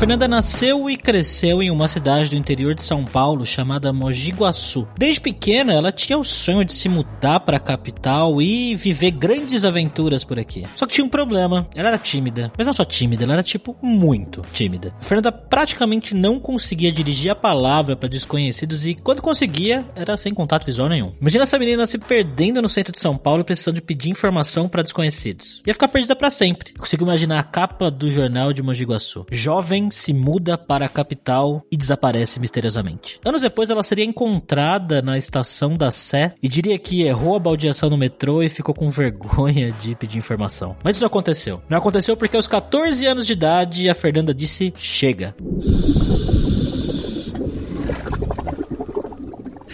Fernanda 0.00 0.26
nasceu 0.26 0.88
e 0.88 0.96
cresceu 0.96 1.62
em 1.62 1.70
uma 1.70 1.86
cidade 1.86 2.30
do 2.30 2.34
interior 2.36 2.74
de 2.74 2.82
São 2.82 3.04
Paulo 3.04 3.44
chamada 3.44 3.92
Mogi 3.92 4.32
Guaçu. 4.32 4.88
Desde 4.96 5.20
pequena, 5.20 5.74
ela 5.74 5.92
tinha 5.92 6.16
o 6.16 6.24
sonho 6.24 6.64
de 6.64 6.72
se 6.72 6.88
mudar 6.88 7.40
para 7.40 7.58
a 7.58 7.60
capital 7.60 8.40
e 8.40 8.74
viver 8.74 9.10
grandes 9.10 9.62
aventuras 9.62 10.24
por 10.24 10.38
aqui. 10.38 10.64
Só 10.74 10.86
que 10.86 10.94
tinha 10.94 11.04
um 11.04 11.08
problema. 11.10 11.68
Ela 11.76 11.88
era 11.88 11.98
tímida, 11.98 12.50
mas 12.56 12.66
não 12.66 12.72
só 12.72 12.82
tímida, 12.82 13.24
ela 13.24 13.34
era 13.34 13.42
tipo 13.42 13.76
muito 13.82 14.40
tímida. 14.54 14.94
A 14.98 15.04
Fernanda 15.04 15.30
praticamente 15.30 16.14
não 16.14 16.40
conseguia 16.40 16.90
dirigir 16.90 17.30
a 17.30 17.36
palavra 17.36 17.94
para 17.94 18.08
desconhecidos 18.08 18.86
e 18.86 18.94
quando 18.94 19.20
conseguia, 19.20 19.84
era 19.94 20.16
sem 20.16 20.32
contato 20.32 20.64
visual 20.64 20.88
nenhum. 20.88 21.12
Imagina 21.20 21.44
essa 21.44 21.58
menina 21.58 21.84
se 21.84 21.98
perdendo 21.98 22.62
no 22.62 22.70
centro 22.70 22.94
de 22.94 23.00
São 23.00 23.18
Paulo 23.18 23.44
precisando 23.44 23.74
de 23.74 23.82
pedir 23.82 24.08
informação 24.08 24.66
para 24.66 24.82
desconhecidos. 24.82 25.60
Ia 25.66 25.74
ficar 25.74 25.88
perdida 25.88 26.16
para 26.16 26.30
sempre. 26.30 26.72
consigo 26.72 27.04
imaginar 27.04 27.38
a 27.38 27.42
capa 27.42 27.90
do 27.90 28.08
jornal 28.08 28.50
de 28.54 28.62
Mogi 28.62 28.86
Guaçu. 28.86 29.26
Jovem 29.30 29.89
se 29.90 30.12
muda 30.12 30.56
para 30.56 30.86
a 30.86 30.88
capital 30.88 31.64
e 31.70 31.76
desaparece 31.76 32.40
misteriosamente. 32.40 33.20
Anos 33.24 33.40
depois, 33.40 33.70
ela 33.70 33.82
seria 33.82 34.04
encontrada 34.04 35.02
na 35.02 35.16
estação 35.16 35.74
da 35.74 35.90
Sé 35.90 36.34
e 36.42 36.48
diria 36.48 36.78
que 36.78 37.02
errou 37.02 37.36
a 37.36 37.40
baldeação 37.40 37.90
no 37.90 37.98
metrô 37.98 38.42
e 38.42 38.50
ficou 38.50 38.74
com 38.74 38.88
vergonha 38.88 39.70
de 39.72 39.94
pedir 39.94 40.18
informação. 40.18 40.76
Mas 40.82 40.96
isso 40.96 41.02
não 41.02 41.08
aconteceu. 41.08 41.60
Não 41.68 41.78
aconteceu 41.78 42.16
porque 42.16 42.36
aos 42.36 42.46
14 42.46 43.06
anos 43.06 43.26
de 43.26 43.32
idade, 43.32 43.88
a 43.88 43.94
Fernanda 43.94 44.34
disse: 44.34 44.72
chega. 44.76 45.34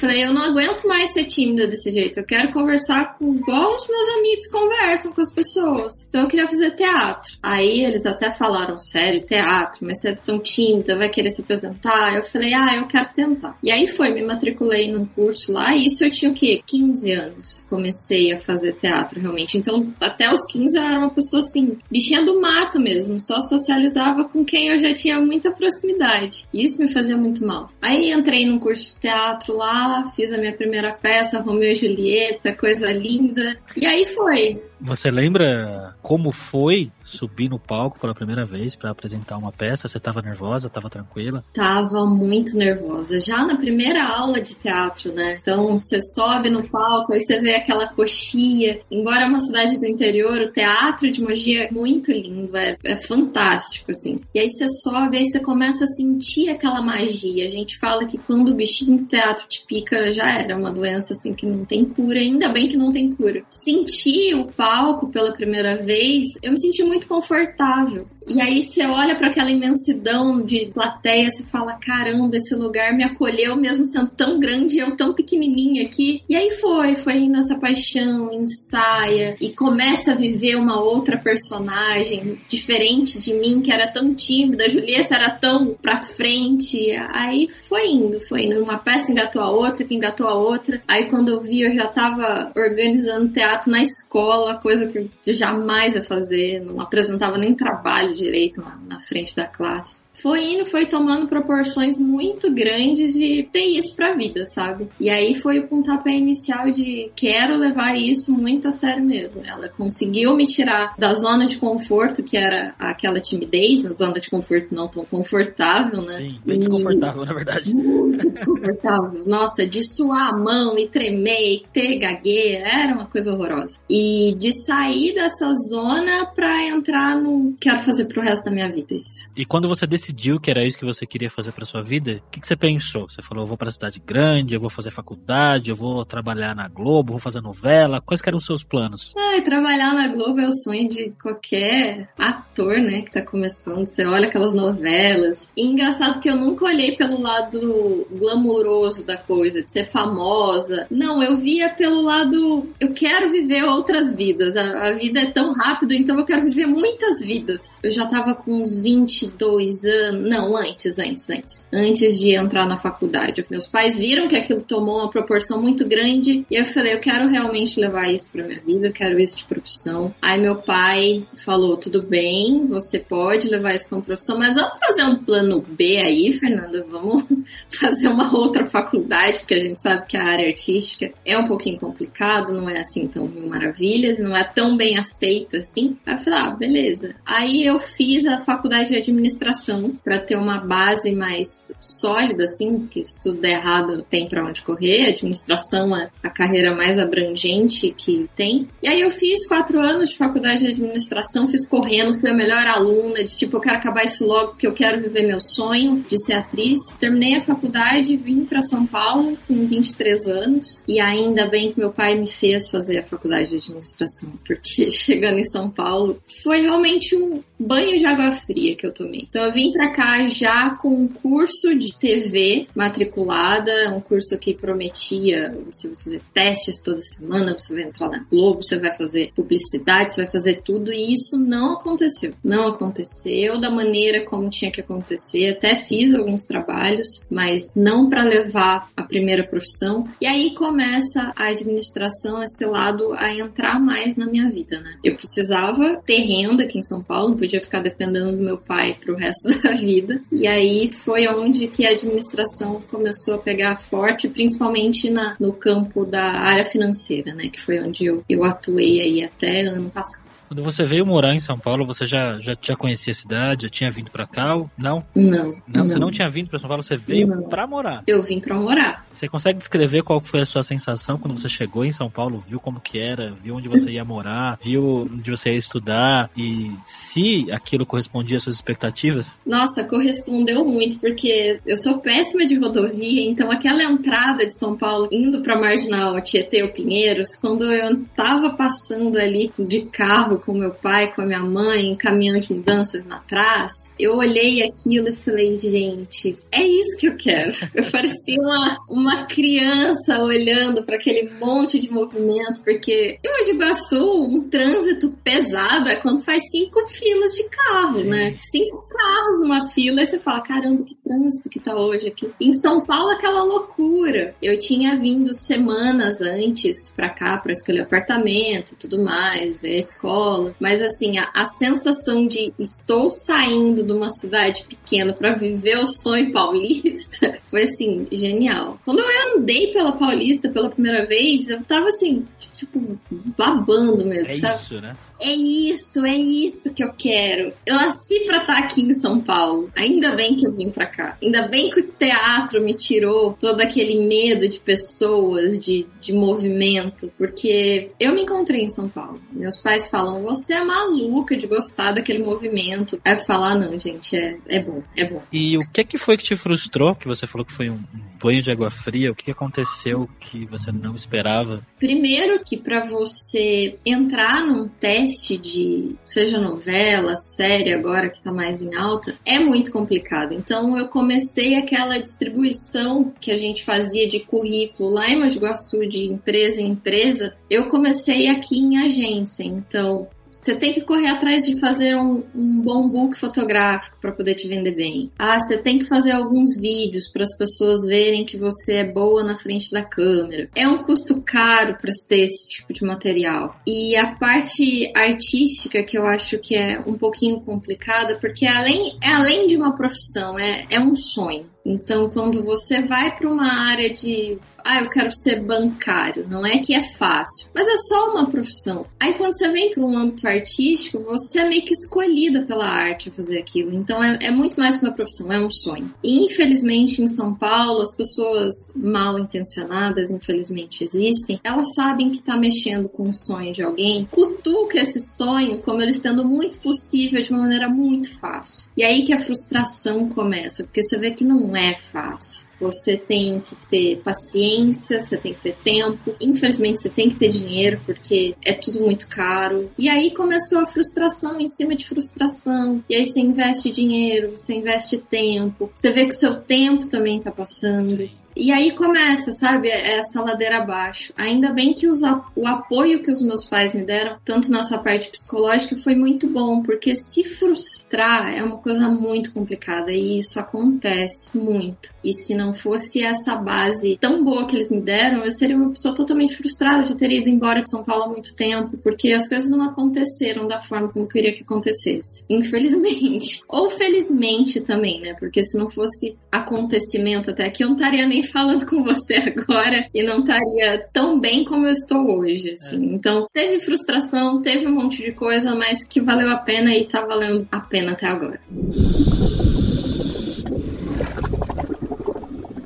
Falei, 0.06 0.24
eu 0.24 0.32
não 0.32 0.42
aguento 0.42 0.86
mais 0.86 1.12
ser 1.12 1.24
tímida 1.24 1.66
desse 1.66 1.90
jeito. 1.90 2.20
Eu 2.20 2.24
quero 2.24 2.52
conversar 2.52 3.18
com 3.18 3.34
igual 3.34 3.74
os 3.74 3.88
meus 3.88 4.08
amigos 4.10 4.46
conversam 4.52 5.12
com 5.12 5.20
as 5.20 5.34
pessoas. 5.34 6.06
Então 6.06 6.20
eu 6.20 6.28
queria 6.28 6.46
fazer 6.46 6.76
teatro. 6.76 7.36
Aí 7.42 7.84
eles 7.84 8.06
até 8.06 8.30
falaram, 8.30 8.76
sério, 8.76 9.26
teatro, 9.26 9.84
mas 9.84 10.00
você 10.00 10.10
é 10.10 10.14
tão 10.14 10.38
tímida, 10.38 10.96
vai 10.96 11.08
querer 11.08 11.30
se 11.30 11.42
apresentar? 11.42 12.14
Eu 12.14 12.22
falei, 12.22 12.54
ah, 12.54 12.76
eu 12.76 12.86
quero 12.86 13.08
tentar. 13.12 13.58
E 13.64 13.72
aí 13.72 13.88
foi, 13.88 14.10
me 14.10 14.22
matriculei 14.22 14.92
num 14.92 15.06
curso 15.06 15.52
lá, 15.52 15.74
e 15.74 15.88
isso 15.88 16.04
eu 16.04 16.10
tinha 16.12 16.30
o 16.30 16.34
quê? 16.34 16.62
15 16.64 17.12
anos. 17.12 17.66
Comecei 17.68 18.32
a 18.32 18.38
fazer 18.38 18.74
teatro 18.74 19.20
realmente. 19.20 19.58
Então, 19.58 19.92
até 20.00 20.32
os 20.32 20.46
15 20.52 20.76
eu 20.76 20.84
era 20.84 21.00
uma 21.00 21.10
pessoa 21.10 21.42
assim, 21.42 21.78
bichinha 21.90 22.24
do 22.24 22.40
mato 22.40 22.78
mesmo, 22.78 23.20
só 23.20 23.40
socializava 23.40 24.22
com 24.22 24.44
quem 24.44 24.68
eu 24.68 24.78
já 24.78 24.94
tinha 24.94 25.20
muita 25.20 25.50
proximidade. 25.50 26.46
E 26.54 26.64
isso 26.64 26.80
me 26.80 26.92
fazia 26.92 27.16
muito 27.16 27.44
mal. 27.44 27.68
Aí 27.82 28.12
entrei 28.12 28.46
num 28.46 28.60
curso 28.60 28.94
de 28.94 29.00
teatro 29.00 29.56
lá, 29.56 29.95
fiz 30.14 30.32
a 30.32 30.38
minha 30.38 30.52
primeira 30.52 30.92
peça, 30.92 31.40
Romeu 31.40 31.70
e 31.70 31.74
Julieta, 31.74 32.52
coisa 32.54 32.92
linda. 32.92 33.56
E 33.76 33.86
aí 33.86 34.06
foi. 34.06 34.62
Você 34.80 35.10
lembra 35.10 35.96
como 36.02 36.30
foi 36.30 36.90
subir 37.02 37.48
no 37.48 37.58
palco 37.58 37.98
pela 37.98 38.14
primeira 38.14 38.44
vez 38.44 38.76
para 38.76 38.90
apresentar 38.90 39.38
uma 39.38 39.50
peça? 39.50 39.88
Você 39.88 39.96
estava 39.96 40.20
nervosa, 40.20 40.66
estava 40.66 40.90
tranquila? 40.90 41.42
Tava 41.54 42.04
muito 42.04 42.56
nervosa. 42.56 43.20
Já 43.20 43.44
na 43.44 43.56
primeira 43.56 44.04
aula 44.04 44.40
de 44.40 44.54
teatro, 44.54 45.12
né? 45.12 45.38
Então 45.40 45.78
você 45.78 46.00
sobe 46.14 46.50
no 46.50 46.68
palco, 46.68 47.12
aí 47.12 47.20
você 47.20 47.40
vê 47.40 47.54
aquela 47.54 47.88
coxinha. 47.88 48.78
Embora 48.90 49.24
é 49.24 49.28
uma 49.28 49.40
cidade 49.40 49.78
do 49.78 49.86
interior, 49.86 50.40
o 50.40 50.52
teatro 50.52 51.10
de 51.10 51.22
Mogi 51.22 51.56
é 51.56 51.70
muito 51.70 52.12
lindo, 52.12 52.54
é, 52.56 52.76
é 52.84 52.96
fantástico, 52.96 53.92
assim. 53.92 54.20
E 54.34 54.40
aí 54.40 54.50
você 54.52 54.66
sobe, 54.82 55.16
aí 55.16 55.28
você 55.28 55.40
começa 55.40 55.84
a 55.84 55.88
sentir 55.88 56.50
aquela 56.50 56.82
magia. 56.82 57.46
A 57.46 57.50
gente 57.50 57.78
fala 57.78 58.04
que 58.04 58.18
quando 58.18 58.50
o 58.50 58.54
bichinho 58.54 58.98
do 58.98 59.06
teatro 59.06 59.46
te 59.48 59.64
pica, 59.66 60.12
já 60.12 60.38
era 60.38 60.56
uma 60.56 60.70
doença 60.70 61.14
assim 61.14 61.32
que 61.32 61.46
não 61.46 61.64
tem 61.64 61.84
cura. 61.84 62.18
Ainda 62.18 62.48
bem 62.50 62.68
que 62.68 62.76
não 62.76 62.92
tem 62.92 63.10
cura. 63.12 63.42
Sentir 63.50 64.34
o 64.34 64.44
palco 64.44 64.65
palco 64.66 65.06
pela 65.06 65.32
primeira 65.32 65.76
vez, 65.76 66.24
eu 66.42 66.50
me 66.50 66.60
senti 66.60 66.82
muito 66.82 67.06
confortável. 67.06 68.08
E 68.28 68.40
aí 68.40 68.64
você 68.64 68.84
olha 68.84 69.14
para 69.14 69.28
aquela 69.28 69.50
imensidão 69.50 70.42
de 70.42 70.66
plateia, 70.66 71.30
você 71.30 71.44
fala: 71.44 71.74
caramba, 71.74 72.36
esse 72.36 72.54
lugar 72.54 72.92
me 72.92 73.04
acolheu 73.04 73.54
mesmo 73.54 73.86
sendo 73.86 74.10
tão 74.10 74.40
grande 74.40 74.76
e 74.76 74.78
eu 74.80 74.96
tão 74.96 75.14
pequenininha 75.14 75.84
aqui. 75.84 76.22
E 76.28 76.34
aí 76.34 76.50
foi, 76.60 76.96
foi 76.96 77.18
indo 77.18 77.38
essa 77.38 77.56
paixão, 77.56 78.32
ensaia 78.32 79.36
e 79.40 79.52
começa 79.52 80.12
a 80.12 80.16
viver 80.16 80.56
uma 80.56 80.80
outra 80.80 81.16
personagem 81.16 82.38
diferente 82.48 83.20
de 83.20 83.32
mim, 83.32 83.60
que 83.60 83.70
era 83.70 83.86
tão 83.86 84.12
tímida, 84.12 84.64
a 84.64 84.68
Julieta 84.68 85.14
era 85.14 85.30
tão 85.30 85.74
pra 85.74 86.02
frente. 86.02 86.90
Aí 87.12 87.48
foi 87.68 87.86
indo, 87.88 88.18
foi 88.18 88.46
indo. 88.46 88.62
Uma 88.62 88.78
peça 88.78 89.12
engatou 89.12 89.40
a 89.40 89.50
outra, 89.50 89.84
que 89.84 89.94
engatou 89.94 90.26
a 90.26 90.34
outra. 90.34 90.82
Aí 90.88 91.06
quando 91.06 91.28
eu 91.28 91.40
vi, 91.40 91.62
eu 91.62 91.72
já 91.72 91.86
tava 91.86 92.50
organizando 92.56 93.32
teatro 93.32 93.70
na 93.70 93.82
escola, 93.82 94.56
coisa 94.56 94.88
que 94.88 95.08
eu 95.26 95.34
jamais 95.34 95.94
ia 95.94 96.02
fazer, 96.02 96.60
não 96.60 96.80
apresentava 96.80 97.38
nem 97.38 97.54
trabalho 97.54 98.15
direito 98.16 98.60
na, 98.60 98.76
na 98.76 99.00
frente 99.00 99.36
da 99.36 99.46
classe 99.46 100.05
foi 100.26 100.54
indo, 100.54 100.66
foi 100.66 100.86
tomando 100.86 101.28
proporções 101.28 102.00
muito 102.00 102.52
grandes 102.52 103.14
de 103.14 103.48
ter 103.52 103.64
isso 103.64 103.94
pra 103.94 104.12
vida, 104.12 104.44
sabe? 104.44 104.88
E 104.98 105.08
aí 105.08 105.36
foi 105.36 105.60
o 105.60 105.68
pontapé 105.68 106.10
inicial 106.10 106.68
de 106.72 107.12
quero 107.14 107.56
levar 107.56 107.96
isso 107.96 108.32
muito 108.32 108.66
a 108.66 108.72
sério 108.72 109.04
mesmo. 109.04 109.40
Ela 109.44 109.68
conseguiu 109.68 110.34
me 110.34 110.44
tirar 110.44 110.96
da 110.98 111.14
zona 111.14 111.46
de 111.46 111.58
conforto, 111.58 112.24
que 112.24 112.36
era 112.36 112.74
aquela 112.76 113.20
timidez, 113.20 113.84
uma 113.84 113.94
zona 113.94 114.18
de 114.18 114.28
conforto 114.28 114.74
não 114.74 114.88
tão 114.88 115.04
confortável, 115.04 116.02
né? 116.02 116.18
Sim, 116.18 116.38
bem 116.44 116.58
desconfortável, 116.58 117.24
na 117.24 117.32
verdade. 117.32 117.72
Muito 117.72 118.28
desconfortável. 118.28 119.22
Nossa, 119.26 119.64
de 119.64 119.84
suar 119.84 120.34
a 120.34 120.36
mão 120.36 120.76
e 120.76 120.88
tremer 120.88 121.54
e 121.54 121.64
ter 121.72 122.00
gagueira, 122.00 122.66
era 122.66 122.92
uma 122.92 123.06
coisa 123.06 123.32
horrorosa. 123.32 123.78
E 123.88 124.34
de 124.36 124.50
sair 124.64 125.14
dessa 125.14 125.52
zona 125.70 126.26
pra 126.34 126.66
entrar 126.66 127.16
no 127.16 127.54
quero 127.60 127.82
fazer 127.82 128.06
pro 128.06 128.22
resto 128.22 128.44
da 128.44 128.50
minha 128.50 128.68
vida 128.68 128.92
isso. 128.92 129.30
E 129.36 129.44
quando 129.44 129.68
você 129.68 129.86
decidiu 129.86 130.15
decidiu 130.16 130.40
que 130.40 130.50
era 130.50 130.64
isso 130.64 130.78
que 130.78 130.84
você 130.84 131.06
queria 131.06 131.28
fazer 131.28 131.52
para 131.52 131.66
sua 131.66 131.82
vida, 131.82 132.22
o 132.26 132.30
que, 132.30 132.40
que, 132.40 132.46
você 132.46 132.56
pensou? 132.56 133.08
Você 133.08 133.20
falou, 133.20 133.44
eu 133.44 133.46
vou 133.46 133.58
para 133.58 133.70
cidade 133.70 134.02
grande, 134.04 134.54
eu 134.54 134.60
vou 134.60 134.70
fazer 134.70 134.90
faculdade, 134.90 135.70
eu 135.70 135.76
vou 135.76 136.04
trabalhar 136.04 136.56
na 136.56 136.66
Globo, 136.66 137.12
vou 137.12 137.20
fazer 137.20 137.42
novela. 137.42 138.00
Quais 138.00 138.22
eram 138.26 138.38
os 138.38 138.46
seus 138.46 138.64
planos? 138.64 139.12
Ah, 139.16 139.40
trabalhar 139.42 139.94
na 139.94 140.08
Globo 140.08 140.40
é 140.40 140.48
o 140.48 140.52
sonho 140.52 140.88
de 140.88 141.12
qualquer 141.22 142.08
ator, 142.18 142.78
né, 142.78 143.02
que 143.02 143.12
tá 143.12 143.22
começando. 143.22 143.86
Você 143.86 144.04
olha 144.06 144.28
aquelas 144.28 144.54
novelas. 144.54 145.52
E 145.56 145.66
engraçado 145.66 146.18
que 146.18 146.30
eu 146.30 146.36
nunca 146.36 146.64
olhei 146.64 146.96
pelo 146.96 147.20
lado 147.20 148.06
glamouroso 148.10 149.04
da 149.04 149.18
coisa, 149.18 149.62
de 149.62 149.70
ser 149.70 149.84
famosa. 149.84 150.86
Não, 150.90 151.22
eu 151.22 151.36
via 151.36 151.68
pelo 151.68 152.00
lado, 152.00 152.66
eu 152.80 152.92
quero 152.94 153.30
viver 153.30 153.64
outras 153.64 154.14
vidas. 154.14 154.56
A, 154.56 154.88
a 154.88 154.92
vida 154.92 155.20
é 155.20 155.26
tão 155.26 155.52
rápida, 155.52 155.94
então 155.94 156.18
eu 156.18 156.24
quero 156.24 156.42
viver 156.42 156.66
muitas 156.66 157.20
vidas. 157.20 157.78
Eu 157.82 157.90
já 157.90 158.06
tava 158.06 158.34
com 158.34 158.54
uns 158.54 158.78
22 158.78 159.84
anos 159.84 159.95
anos, 159.95 159.95
não, 160.12 160.56
antes, 160.56 160.98
antes, 160.98 161.28
antes, 161.30 161.68
antes 161.72 162.18
de 162.18 162.34
entrar 162.34 162.66
na 162.66 162.76
faculdade. 162.76 163.44
Meus 163.50 163.66
pais 163.66 163.98
viram 163.98 164.28
que 164.28 164.36
aquilo 164.36 164.62
tomou 164.62 164.98
uma 164.98 165.10
proporção 165.10 165.60
muito 165.60 165.86
grande 165.86 166.44
e 166.50 166.56
eu 166.56 166.64
falei, 166.66 166.94
eu 166.94 167.00
quero 167.00 167.28
realmente 167.28 167.80
levar 167.80 168.12
isso 168.12 168.30
para 168.32 168.46
minha 168.46 168.60
vida, 168.60 168.88
eu 168.88 168.92
quero 168.92 169.18
isso 169.18 169.36
de 169.38 169.44
profissão. 169.44 170.14
Aí 170.20 170.40
meu 170.40 170.56
pai 170.56 171.26
falou, 171.44 171.76
tudo 171.76 172.02
bem, 172.02 172.66
você 172.66 172.98
pode 172.98 173.48
levar 173.48 173.74
isso 173.74 173.88
como 173.88 174.02
profissão, 174.02 174.38
mas 174.38 174.54
vamos 174.54 174.78
fazer 174.78 175.02
um 175.04 175.16
plano 175.16 175.64
B 175.68 175.98
aí, 175.98 176.32
Fernanda, 176.32 176.84
vamos 176.88 177.24
fazer 177.68 178.08
uma 178.08 178.36
outra 178.36 178.66
faculdade, 178.66 179.40
porque 179.40 179.54
a 179.54 179.60
gente 179.60 179.82
sabe 179.82 180.06
que 180.06 180.16
a 180.16 180.24
área 180.24 180.46
artística 180.46 181.12
é 181.24 181.36
um 181.38 181.46
pouquinho 181.46 181.78
complicado, 181.78 182.52
não 182.52 182.68
é 182.68 182.80
assim 182.80 183.06
tão 183.06 183.26
mil 183.26 183.48
maravilhas, 183.48 184.18
não 184.18 184.36
é 184.36 184.44
tão 184.44 184.76
bem 184.76 184.98
aceito 184.98 185.56
assim. 185.56 185.96
Aí 186.04 186.14
eu 186.14 186.20
falei, 186.20 186.38
ah, 186.38 186.50
beleza. 186.50 187.14
Aí 187.24 187.64
eu 187.64 187.78
fiz 187.78 188.26
a 188.26 188.40
faculdade 188.40 188.90
de 188.90 188.96
administração 188.96 189.85
para 190.04 190.18
ter 190.18 190.36
uma 190.36 190.58
base 190.58 191.12
mais 191.12 191.72
sólida, 191.80 192.44
assim, 192.44 192.86
que 192.86 193.04
se 193.04 193.22
tudo 193.22 193.40
der 193.40 193.58
errado 193.58 194.04
tem 194.08 194.28
para 194.28 194.46
onde 194.46 194.62
correr. 194.62 195.06
A 195.06 195.10
administração 195.10 195.96
é 195.96 196.10
a 196.22 196.30
carreira 196.30 196.74
mais 196.74 196.98
abrangente 196.98 197.94
que 197.96 198.28
tem. 198.34 198.68
E 198.82 198.88
aí 198.88 199.00
eu 199.00 199.10
fiz 199.10 199.46
quatro 199.46 199.80
anos 199.80 200.10
de 200.10 200.16
faculdade 200.16 200.60
de 200.60 200.72
administração, 200.72 201.48
fiz 201.48 201.68
correndo, 201.68 202.14
fui 202.14 202.30
a 202.30 202.34
melhor 202.34 202.66
aluna, 202.66 203.24
de 203.24 203.36
tipo, 203.36 203.56
eu 203.56 203.60
quero 203.60 203.76
acabar 203.76 204.04
isso 204.04 204.26
logo 204.26 204.50
porque 204.50 204.66
eu 204.66 204.72
quero 204.72 205.00
viver 205.00 205.26
meu 205.26 205.40
sonho 205.40 206.04
de 206.08 206.22
ser 206.22 206.34
atriz. 206.34 206.78
Terminei 206.98 207.36
a 207.36 207.42
faculdade, 207.42 208.16
vim 208.16 208.44
para 208.44 208.62
São 208.62 208.86
Paulo 208.86 209.36
com 209.46 209.66
23 209.66 210.26
anos 210.28 210.84
e 210.88 211.00
ainda 211.00 211.46
bem 211.46 211.72
que 211.72 211.78
meu 211.78 211.90
pai 211.90 212.14
me 212.14 212.28
fez 212.28 212.68
fazer 212.70 212.98
a 212.98 213.04
faculdade 213.04 213.50
de 213.50 213.56
administração, 213.56 214.32
porque 214.46 214.90
chegando 214.92 215.38
em 215.38 215.44
São 215.44 215.70
Paulo 215.70 216.18
foi 216.42 216.62
realmente 216.62 217.16
um, 217.16 217.42
banho 217.58 217.98
de 217.98 218.04
água 218.04 218.34
fria 218.34 218.76
que 218.76 218.86
eu 218.86 218.92
tomei. 218.92 219.26
Então 219.28 219.44
eu 219.44 219.52
vim 219.52 219.72
para 219.72 219.92
cá 219.92 220.26
já 220.28 220.70
com 220.70 220.88
um 220.88 221.08
curso 221.08 221.74
de 221.74 221.96
TV 221.96 222.66
matriculada, 222.74 223.92
um 223.94 224.00
curso 224.00 224.38
que 224.38 224.54
prometia 224.54 225.56
você 225.64 225.88
vai 225.88 225.96
fazer 225.96 226.22
testes 226.32 226.80
toda 226.80 227.00
semana, 227.02 227.56
você 227.58 227.74
vai 227.74 227.84
entrar 227.84 228.08
na 228.08 228.18
Globo, 228.18 228.62
você 228.62 228.78
vai 228.78 228.96
fazer 228.96 229.32
publicidade, 229.34 230.12
você 230.12 230.22
vai 230.22 230.30
fazer 230.30 230.62
tudo 230.62 230.92
e 230.92 231.12
isso 231.12 231.38
não 231.38 231.74
aconteceu. 231.74 232.32
Não 232.42 232.68
aconteceu 232.68 233.58
da 233.58 233.70
maneira 233.70 234.24
como 234.24 234.50
tinha 234.50 234.70
que 234.70 234.80
acontecer. 234.80 235.50
Até 235.50 235.76
fiz 235.76 236.14
alguns 236.14 236.46
trabalhos, 236.46 237.26
mas 237.30 237.74
não 237.74 238.08
para 238.08 238.24
levar 238.24 238.88
a 238.96 239.02
primeira 239.02 239.46
profissão. 239.46 240.04
E 240.20 240.26
aí 240.26 240.54
começa 240.54 241.32
a 241.36 241.48
administração, 241.48 242.42
esse 242.42 242.64
lado, 242.64 243.12
a 243.14 243.32
entrar 243.32 243.80
mais 243.80 244.16
na 244.16 244.26
minha 244.26 244.50
vida, 244.50 244.80
né? 244.80 244.98
Eu 245.04 245.16
precisava 245.16 246.02
ter 246.04 246.20
renda 246.20 246.64
aqui 246.64 246.78
em 246.78 246.82
São 246.82 247.02
Paulo, 247.02 247.36
podia 247.46 247.60
ficar 247.60 247.80
dependendo 247.80 248.32
do 248.32 248.42
meu 248.42 248.58
pai 248.58 248.96
pro 249.00 249.16
resto 249.16 249.48
da 249.62 249.72
vida. 249.72 250.20
E 250.32 250.46
aí 250.46 250.90
foi 251.04 251.26
onde 251.28 251.68
que 251.68 251.86
a 251.86 251.90
administração 251.90 252.82
começou 252.88 253.34
a 253.34 253.38
pegar 253.38 253.76
forte, 253.76 254.28
principalmente 254.28 255.08
na, 255.08 255.36
no 255.38 255.52
campo 255.52 256.04
da 256.04 256.24
área 256.24 256.64
financeira, 256.64 257.32
né? 257.34 257.48
Que 257.48 257.60
foi 257.60 257.80
onde 257.80 258.04
eu, 258.04 258.24
eu 258.28 258.44
atuei 258.44 259.00
aí 259.00 259.24
até 259.24 259.60
ano 259.62 259.90
passado. 259.90 260.25
Quando 260.48 260.62
você 260.62 260.84
veio 260.84 261.04
morar 261.04 261.34
em 261.34 261.40
São 261.40 261.58
Paulo, 261.58 261.84
você 261.84 262.06
já, 262.06 262.38
já, 262.38 262.54
já 262.60 262.76
conhecia 262.76 263.10
a 263.10 263.14
cidade, 263.14 263.64
já 263.64 263.68
tinha 263.68 263.90
vindo 263.90 264.10
para 264.10 264.26
cá? 264.26 264.54
Não. 264.78 265.04
Não, 265.14 265.56
não, 265.66 265.88
você 265.88 265.98
não 265.98 266.10
tinha 266.10 266.28
vindo 266.28 266.48
para 266.48 266.58
São 266.58 266.68
Paulo, 266.68 266.82
você 266.82 266.96
veio 266.96 267.42
para 267.48 267.66
morar. 267.66 268.04
Eu 268.06 268.22
vim 268.22 268.40
para 268.40 268.54
morar. 268.54 269.06
Você 269.10 269.28
consegue 269.28 269.58
descrever 269.58 270.02
qual 270.02 270.20
foi 270.20 270.40
a 270.40 270.46
sua 270.46 270.62
sensação 270.62 271.18
quando 271.18 271.38
você 271.38 271.48
chegou 271.48 271.84
em 271.84 271.92
São 271.92 272.08
Paulo, 272.08 272.38
viu 272.38 272.60
como 272.60 272.80
que 272.80 272.98
era, 272.98 273.32
viu 273.42 273.56
onde 273.56 273.68
você 273.68 273.90
ia 273.90 274.04
morar, 274.04 274.58
viu 274.62 275.08
onde 275.12 275.30
você 275.30 275.50
ia 275.50 275.58
estudar 275.58 276.30
e 276.36 276.70
se 276.84 277.50
aquilo 277.50 277.84
correspondia 277.84 278.36
às 278.36 278.44
suas 278.44 278.54
expectativas? 278.56 279.38
Nossa, 279.44 279.84
correspondeu 279.84 280.64
muito, 280.64 280.98
porque 280.98 281.60
eu 281.66 281.76
sou 281.76 281.98
péssima 281.98 282.46
de 282.46 282.56
rodovia, 282.56 283.28
então 283.28 283.50
aquela 283.50 283.82
entrada 283.82 284.46
de 284.46 284.56
São 284.56 284.76
Paulo 284.76 285.08
indo 285.10 285.42
para 285.42 285.58
Marginal, 285.58 286.20
Tietê 286.20 286.62
ou 286.62 286.68
Pinheiros, 286.68 287.34
quando 287.34 287.64
eu 287.64 288.04
tava 288.14 288.50
passando 288.50 289.18
ali 289.18 289.52
de 289.58 289.82
carro 289.82 290.35
com 290.38 290.54
meu 290.54 290.70
pai, 290.70 291.12
com 291.14 291.22
a 291.22 291.26
minha 291.26 291.40
mãe, 291.40 291.96
caminhão 291.96 292.38
de 292.38 292.52
mudanças 292.52 293.04
atrás, 293.10 293.72
eu 293.98 294.16
olhei 294.16 294.62
aquilo 294.62 295.08
e 295.08 295.14
falei, 295.14 295.58
gente, 295.58 296.38
é 296.50 296.62
isso 296.62 296.98
que 296.98 297.08
eu 297.08 297.16
quero. 297.16 297.52
Eu 297.76 297.84
parecia 297.90 298.40
uma, 298.40 298.78
uma 298.88 299.26
criança 299.26 300.18
olhando 300.18 300.82
para 300.82 300.96
aquele 300.96 301.30
monte 301.38 301.78
de 301.78 301.90
movimento, 301.90 302.62
porque 302.62 303.18
em 303.22 303.38
Mogi 303.38 303.58
Guaçu, 303.58 304.22
um 304.24 304.48
trânsito 304.48 305.10
pesado 305.22 305.88
é 305.88 305.96
quando 305.96 306.22
faz 306.22 306.42
cinco 306.50 306.86
filas 306.88 307.32
de 307.32 307.44
carro, 307.48 308.02
né? 308.04 308.34
Cinco 308.38 308.88
carros 308.88 309.40
numa 309.42 309.68
fila 309.68 310.02
e 310.02 310.06
você 310.06 310.18
fala, 310.18 310.40
caramba, 310.40 310.84
que 310.84 310.94
trânsito 310.94 311.48
que 311.50 311.60
tá 311.60 311.76
hoje 311.76 312.08
aqui. 312.08 312.30
Em 312.40 312.54
São 312.54 312.80
Paulo, 312.80 313.10
aquela 313.10 313.42
loucura. 313.42 314.34
Eu 314.42 314.58
tinha 314.58 314.96
vindo 314.96 315.34
semanas 315.34 316.20
antes 316.20 316.90
para 316.90 317.10
cá 317.10 317.36
para 317.38 317.52
escolher 317.52 317.82
apartamento 317.82 318.72
e 318.72 318.76
tudo 318.76 319.02
mais, 319.02 319.60
ver 319.60 319.74
a 319.74 319.78
escola 319.78 320.25
escola, 320.26 320.54
mas 320.58 320.82
assim, 320.82 321.18
a, 321.18 321.30
a 321.32 321.44
sensação 321.46 322.26
de 322.26 322.52
estou 322.58 323.10
saindo 323.10 323.82
de 323.84 323.92
uma 323.92 324.10
cidade 324.10 324.64
pequena 324.64 325.12
para 325.12 325.34
viver 325.34 325.78
o 325.78 325.86
sonho 325.86 326.32
paulista 326.32 327.38
foi 327.48 327.62
assim, 327.62 328.06
genial. 328.10 328.78
Quando 328.84 329.00
eu 329.00 329.36
andei 329.36 329.72
pela 329.72 329.92
Paulista 329.92 330.48
pela 330.50 330.68
primeira 330.68 331.06
vez, 331.06 331.48
eu 331.48 331.62
tava 331.64 331.88
assim, 331.88 332.24
tipo, 332.54 332.98
babando 333.36 334.04
mesmo. 334.04 334.28
É 334.28 334.38
sabe? 334.38 334.56
isso, 334.56 334.80
né? 334.80 334.96
É 335.20 335.32
isso, 335.32 336.04
é 336.04 336.16
isso 336.16 336.72
que 336.74 336.84
eu 336.84 336.92
quero. 336.92 337.52
Eu 337.64 337.74
nasci 337.74 338.20
pra 338.26 338.38
estar 338.38 338.58
aqui 338.58 338.82
em 338.82 338.94
São 338.94 339.20
Paulo. 339.20 339.70
Ainda 339.74 340.14
bem 340.14 340.36
que 340.36 340.46
eu 340.46 340.52
vim 340.52 340.70
pra 340.70 340.86
cá. 340.86 341.16
Ainda 341.22 341.48
bem 341.48 341.70
que 341.70 341.80
o 341.80 341.82
teatro 341.82 342.62
me 342.62 342.74
tirou 342.74 343.32
todo 343.32 343.60
aquele 343.60 344.06
medo 344.06 344.48
de 344.48 344.58
pessoas, 344.58 345.60
de, 345.60 345.86
de 346.00 346.12
movimento, 346.12 347.10
porque 347.18 347.90
eu 347.98 348.14
me 348.14 348.22
encontrei 348.22 348.62
em 348.62 348.70
São 348.70 348.88
Paulo. 348.88 349.20
Meus 349.32 349.56
pais 349.56 349.88
falam, 349.88 350.22
você 350.22 350.54
é 350.54 350.64
maluca 350.64 351.36
de 351.36 351.46
gostar 351.46 351.92
daquele 351.92 352.22
movimento. 352.22 353.00
Aí 353.04 353.14
eu 353.14 353.18
falo, 353.20 353.44
ah, 353.44 353.54
não, 353.54 353.78
gente, 353.78 354.16
é, 354.16 354.36
é 354.46 354.62
bom, 354.62 354.82
é 354.96 355.04
bom. 355.04 355.22
E 355.32 355.56
o 355.56 355.60
que 355.70 355.84
que 355.84 355.98
foi 355.98 356.16
que 356.16 356.24
te 356.24 356.36
frustrou? 356.36 356.94
Que 356.94 357.06
você 357.06 357.26
falou 357.26 357.44
que 357.44 357.52
foi 357.52 357.70
um 357.70 357.82
banho 358.20 358.42
de 358.42 358.50
água 358.50 358.70
fria. 358.70 359.10
O 359.10 359.14
que 359.14 359.30
aconteceu 359.30 360.08
que 360.20 360.44
você 360.44 360.70
não 360.72 360.94
esperava? 360.94 361.66
Primeiro 361.78 362.42
que 362.44 362.56
para 362.56 362.86
você 362.86 363.78
entrar 363.84 364.46
num 364.46 364.68
teste 364.68 365.36
de, 365.36 365.96
seja 366.04 366.38
novela, 366.38 367.14
série 367.14 367.72
agora 367.72 368.10
que 368.10 368.22
tá 368.22 368.32
mais 368.32 368.62
em 368.62 368.74
alta, 368.74 369.14
é 369.24 369.38
muito 369.38 369.72
complicado. 369.72 370.32
Então 370.32 370.78
eu 370.78 370.88
comecei 370.88 371.56
aquela 371.56 371.98
distribuição 371.98 373.12
que 373.20 373.30
a 373.30 373.36
gente 373.36 373.64
fazia 373.64 374.08
de 374.08 374.20
currículo 374.20 374.90
lá 374.90 375.08
em 375.08 375.18
Mogi 375.18 375.38
Guaçu, 375.38 375.86
de 375.88 376.04
empresa 376.04 376.60
em 376.60 376.70
empresa, 376.70 377.36
eu 377.48 377.68
comecei 377.68 378.28
aqui 378.28 378.58
em 378.58 378.78
agência. 378.78 379.44
Então 379.44 380.08
você 380.30 380.54
tem 380.54 380.72
que 380.72 380.80
correr 380.80 381.08
atrás 381.08 381.44
de 381.44 381.58
fazer 381.58 381.96
um, 381.96 382.22
um 382.34 382.60
bom 382.60 382.88
book 382.88 383.18
fotográfico 383.18 383.96
para 384.00 384.12
poder 384.12 384.34
te 384.34 384.48
vender 384.48 384.74
bem. 384.74 385.10
Ah, 385.18 385.38
você 385.40 385.58
tem 385.58 385.78
que 385.78 385.84
fazer 385.84 386.12
alguns 386.12 386.56
vídeos 386.56 387.08
para 387.08 387.22
as 387.22 387.36
pessoas 387.36 387.86
verem 387.86 388.24
que 388.24 388.36
você 388.36 388.74
é 388.74 388.84
boa 388.84 389.24
na 389.24 389.36
frente 389.36 389.70
da 389.70 389.84
câmera. 389.84 390.48
É 390.54 390.66
um 390.68 390.84
custo 390.84 391.22
caro 391.22 391.76
para 391.80 391.90
ter 392.08 392.20
esse 392.20 392.48
tipo 392.48 392.72
de 392.72 392.84
material. 392.84 393.60
E 393.66 393.96
a 393.96 394.14
parte 394.14 394.92
artística 394.94 395.82
que 395.82 395.98
eu 395.98 396.04
acho 396.06 396.38
que 396.38 396.54
é 396.54 396.80
um 396.86 396.96
pouquinho 396.98 397.40
complicada, 397.40 398.18
porque 398.20 398.46
além, 398.46 398.98
é 399.02 399.10
além 399.10 399.46
de 399.48 399.56
uma 399.56 399.74
profissão, 399.74 400.38
é, 400.38 400.66
é 400.70 400.80
um 400.80 400.94
sonho. 400.94 401.55
Então, 401.66 402.08
quando 402.10 402.44
você 402.44 402.82
vai 402.82 403.12
para 403.16 403.28
uma 403.28 403.52
área 403.52 403.92
de, 403.92 404.38
ah, 404.66 404.82
eu 404.82 404.90
quero 404.90 405.10
ser 405.12 405.40
bancário, 405.42 406.28
não 406.28 406.46
é 406.46 406.58
que 406.58 406.74
é 406.74 406.82
fácil, 406.82 407.48
mas 407.52 407.66
é 407.66 407.76
só 407.88 408.12
uma 408.12 408.30
profissão. 408.30 408.86
Aí, 409.00 409.14
quando 409.14 409.36
você 409.36 409.50
vem 409.50 409.72
para 409.72 409.84
um 409.84 409.98
âmbito 409.98 410.28
artístico, 410.28 411.00
você 411.00 411.40
é 411.40 411.48
meio 411.48 411.64
que 411.64 411.72
escolhida 411.72 412.42
pela 412.42 412.66
arte 412.66 413.08
a 413.08 413.12
fazer 413.12 413.38
aquilo. 413.38 413.72
Então, 413.74 414.02
é, 414.02 414.18
é 414.22 414.30
muito 414.30 414.58
mais 414.58 414.76
que 414.76 414.84
uma 414.84 414.94
profissão, 414.94 415.32
é 415.32 415.40
um 415.40 415.50
sonho. 415.50 415.92
E, 416.04 416.24
infelizmente, 416.24 417.02
em 417.02 417.08
São 417.08 417.34
Paulo, 417.34 417.82
as 417.82 417.96
pessoas 417.96 418.54
mal 418.76 419.18
intencionadas, 419.18 420.10
infelizmente, 420.10 420.84
existem. 420.84 421.40
Elas 421.42 421.74
sabem 421.74 422.10
que 422.10 422.18
está 422.18 422.36
mexendo 422.36 422.88
com 422.88 423.08
o 423.08 423.14
sonho 423.14 423.52
de 423.52 423.62
alguém, 423.62 424.06
cutuca 424.10 424.78
esse 424.78 425.00
sonho 425.16 425.62
como 425.62 425.82
ele 425.82 425.94
sendo 425.94 426.24
muito 426.24 426.60
possível 426.60 427.20
de 427.20 427.30
uma 427.30 427.40
maneira 427.40 427.68
muito 427.68 428.16
fácil. 428.18 428.68
E 428.76 428.84
aí 428.84 429.04
que 429.04 429.12
a 429.12 429.18
frustração 429.18 430.08
começa, 430.08 430.62
porque 430.62 430.82
você 430.82 430.96
vê 430.96 431.10
que 431.10 431.24
não 431.24 431.55
é 431.60 431.78
fácil. 431.92 432.48
Você 432.60 432.96
tem 432.96 433.40
que 433.40 433.54
ter 433.68 433.96
paciência, 434.02 435.00
você 435.00 435.16
tem 435.16 435.34
que 435.34 435.40
ter 435.40 435.56
tempo. 435.56 436.14
Infelizmente, 436.20 436.80
você 436.80 436.88
tem 436.88 437.08
que 437.08 437.16
ter 437.16 437.28
dinheiro 437.28 437.80
porque 437.84 438.34
é 438.44 438.54
tudo 438.54 438.80
muito 438.80 439.08
caro. 439.08 439.70
E 439.78 439.88
aí 439.88 440.14
começou 440.14 440.58
a 440.58 440.66
frustração 440.66 441.38
em 441.38 441.48
cima 441.48 441.74
de 441.76 441.86
frustração. 441.86 442.82
E 442.88 442.94
aí 442.94 443.06
você 443.06 443.20
investe 443.20 443.70
dinheiro, 443.70 444.30
você 444.30 444.54
investe 444.54 444.98
tempo. 444.98 445.70
Você 445.74 445.92
vê 445.92 446.06
que 446.06 446.14
o 446.14 446.18
seu 446.18 446.34
tempo 446.36 446.88
também 446.88 447.20
tá 447.20 447.30
passando. 447.30 448.08
E 448.36 448.52
aí 448.52 448.72
começa, 448.72 449.32
sabe, 449.32 449.70
essa 449.70 450.20
ladeira 450.20 450.58
abaixo. 450.58 451.10
Ainda 451.16 451.52
bem 451.52 451.72
que 451.72 451.88
os, 451.88 452.02
o 452.36 452.46
apoio 452.46 453.02
que 453.02 453.10
os 453.10 453.22
meus 453.22 453.48
pais 453.48 453.72
me 453.72 453.82
deram, 453.82 454.18
tanto 454.22 454.50
nessa 454.50 454.76
parte 454.76 455.08
psicológica, 455.08 455.74
foi 455.74 455.94
muito 455.94 456.28
bom, 456.28 456.62
porque 456.62 456.94
se 456.94 457.24
frustrar 457.24 458.36
é 458.36 458.42
uma 458.42 458.58
coisa 458.58 458.90
muito 458.90 459.32
complicada 459.32 459.90
e 459.90 460.18
isso 460.18 460.38
acontece 460.38 461.36
muito. 461.36 461.88
E 462.04 462.12
se 462.12 462.34
não 462.34 462.52
fosse 462.52 463.02
essa 463.02 463.34
base 463.36 463.96
tão 463.98 464.22
boa 464.22 464.46
que 464.46 464.54
eles 464.54 464.70
me 464.70 464.82
deram, 464.82 465.24
eu 465.24 465.30
seria 465.30 465.56
uma 465.56 465.70
pessoa 465.70 465.94
totalmente 465.94 466.36
frustrada, 466.36 466.84
já 466.84 466.94
teria 466.94 467.20
ido 467.20 467.30
embora 467.30 467.62
de 467.62 467.70
São 467.70 467.84
Paulo 467.84 468.04
há 468.04 468.08
muito 468.08 468.36
tempo, 468.36 468.76
porque 468.76 469.12
as 469.12 469.26
coisas 469.26 469.48
não 469.48 469.62
aconteceram 469.62 470.46
da 470.46 470.60
forma 470.60 470.90
como 470.90 471.06
eu 471.06 471.08
queria 471.08 471.32
que 471.32 471.42
acontecesse. 471.42 472.24
Infelizmente. 472.28 473.42
Ou 473.48 473.70
felizmente 473.70 474.60
também, 474.60 475.00
né? 475.00 475.14
Porque 475.18 475.42
se 475.42 475.56
não 475.56 475.70
fosse 475.70 476.18
acontecimento 476.30 477.30
até 477.30 477.46
aqui, 477.46 477.64
eu 477.64 477.68
não 477.68 477.76
estaria 477.76 478.06
nem 478.06 478.25
falando 478.26 478.66
com 478.66 478.82
você 478.82 479.14
agora 479.36 479.88
e 479.94 480.02
não 480.02 480.20
estaria 480.20 480.86
tão 480.92 481.18
bem 481.18 481.44
como 481.44 481.66
eu 481.66 481.72
estou 481.72 482.18
hoje, 482.18 482.50
assim. 482.50 482.90
É. 482.90 482.94
Então, 482.94 483.26
teve 483.32 483.64
frustração, 483.64 484.42
teve 484.42 484.66
um 484.66 484.72
monte 484.72 485.02
de 485.02 485.12
coisa, 485.12 485.54
mas 485.54 485.86
que 485.86 486.00
valeu 486.00 486.30
a 486.30 486.36
pena 486.36 486.74
e 486.74 486.86
tá 486.86 487.00
valendo 487.00 487.46
a 487.50 487.60
pena 487.60 487.92
até 487.92 488.06
agora. 488.06 488.40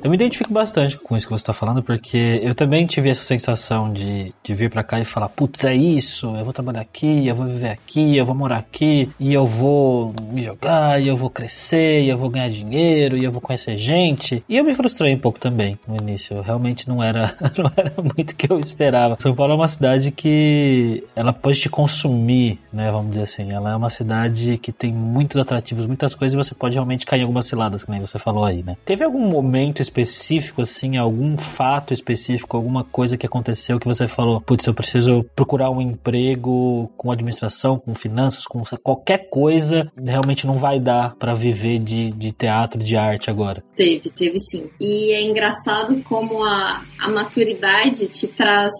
me 0.11 0.17
identifico 0.17 0.51
bastante 0.51 0.97
com 0.97 1.15
isso 1.15 1.25
que 1.25 1.31
você 1.31 1.41
está 1.41 1.53
falando, 1.53 1.81
porque 1.81 2.39
eu 2.43 2.53
também 2.53 2.85
tive 2.85 3.09
essa 3.09 3.21
sensação 3.21 3.91
de, 3.91 4.33
de 4.43 4.53
vir 4.53 4.69
para 4.69 4.83
cá 4.83 4.99
e 4.99 5.05
falar, 5.05 5.29
putz, 5.29 5.63
é 5.63 5.73
isso, 5.73 6.35
eu 6.35 6.43
vou 6.43 6.51
trabalhar 6.51 6.81
aqui, 6.81 7.27
eu 7.27 7.33
vou 7.33 7.47
viver 7.47 7.69
aqui, 7.69 8.17
eu 8.17 8.25
vou 8.25 8.35
morar 8.35 8.57
aqui, 8.57 9.09
e 9.17 9.33
eu 9.33 9.45
vou 9.45 10.13
me 10.31 10.43
jogar, 10.43 11.01
e 11.01 11.07
eu 11.07 11.15
vou 11.15 11.29
crescer, 11.29 12.03
e 12.03 12.09
eu 12.09 12.17
vou 12.17 12.29
ganhar 12.29 12.49
dinheiro, 12.49 13.17
e 13.17 13.23
eu 13.23 13.31
vou 13.31 13.41
conhecer 13.41 13.77
gente. 13.77 14.43
E 14.49 14.57
eu 14.57 14.65
me 14.65 14.73
frustrei 14.73 15.15
um 15.15 15.19
pouco 15.19 15.39
também 15.39 15.79
no 15.87 15.95
início. 15.95 16.41
Realmente 16.41 16.89
não 16.89 17.01
era, 17.01 17.33
não 17.57 17.71
era 17.75 17.93
muito 18.15 18.31
o 18.31 18.35
que 18.35 18.51
eu 18.51 18.59
esperava. 18.59 19.15
São 19.19 19.33
Paulo 19.33 19.53
é 19.53 19.55
uma 19.55 19.67
cidade 19.69 20.11
que 20.11 21.05
ela 21.15 21.31
pode 21.31 21.59
te 21.59 21.69
consumir, 21.69 22.59
né? 22.73 22.91
Vamos 22.91 23.11
dizer 23.11 23.23
assim. 23.23 23.51
Ela 23.51 23.71
é 23.71 23.75
uma 23.75 23.89
cidade 23.89 24.57
que 24.57 24.73
tem 24.73 24.91
muitos 24.91 25.37
atrativos, 25.39 25.85
muitas 25.85 26.13
coisas, 26.13 26.33
e 26.33 26.37
você 26.37 26.53
pode 26.53 26.73
realmente 26.73 27.05
cair 27.05 27.19
em 27.19 27.23
algumas 27.23 27.45
ciladas, 27.45 27.85
como 27.85 27.97
você 28.01 28.19
falou 28.19 28.43
aí, 28.43 28.61
né? 28.61 28.75
Teve 28.83 29.05
algum 29.05 29.25
momento 29.25 29.81
específico, 29.81 30.00
assim, 30.61 30.97
algum 30.97 31.37
fato 31.37 31.93
específico, 31.93 32.57
alguma 32.57 32.83
coisa 32.83 33.17
que 33.17 33.25
aconteceu 33.25 33.79
que 33.79 33.87
você 33.87 34.07
falou, 34.07 34.41
putz, 34.41 34.65
eu 34.65 34.73
preciso 34.73 35.23
procurar 35.35 35.69
um 35.69 35.81
emprego 35.81 36.91
com 36.97 37.11
administração, 37.11 37.79
com 37.79 37.93
finanças, 37.93 38.45
com 38.45 38.63
qualquer 38.83 39.29
coisa, 39.29 39.91
realmente 39.97 40.45
não 40.45 40.57
vai 40.57 40.79
dar 40.79 41.15
para 41.15 41.33
viver 41.33 41.79
de, 41.79 42.11
de 42.11 42.31
teatro, 42.31 42.81
de 42.83 42.95
arte 42.95 43.29
agora? 43.29 43.63
Teve, 43.75 44.09
teve 44.09 44.39
sim. 44.39 44.69
E 44.79 45.13
é 45.13 45.21
engraçado 45.21 46.01
como 46.03 46.43
a, 46.43 46.83
a 46.99 47.09
maturidade 47.09 48.07
te 48.07 48.27
traz 48.27 48.71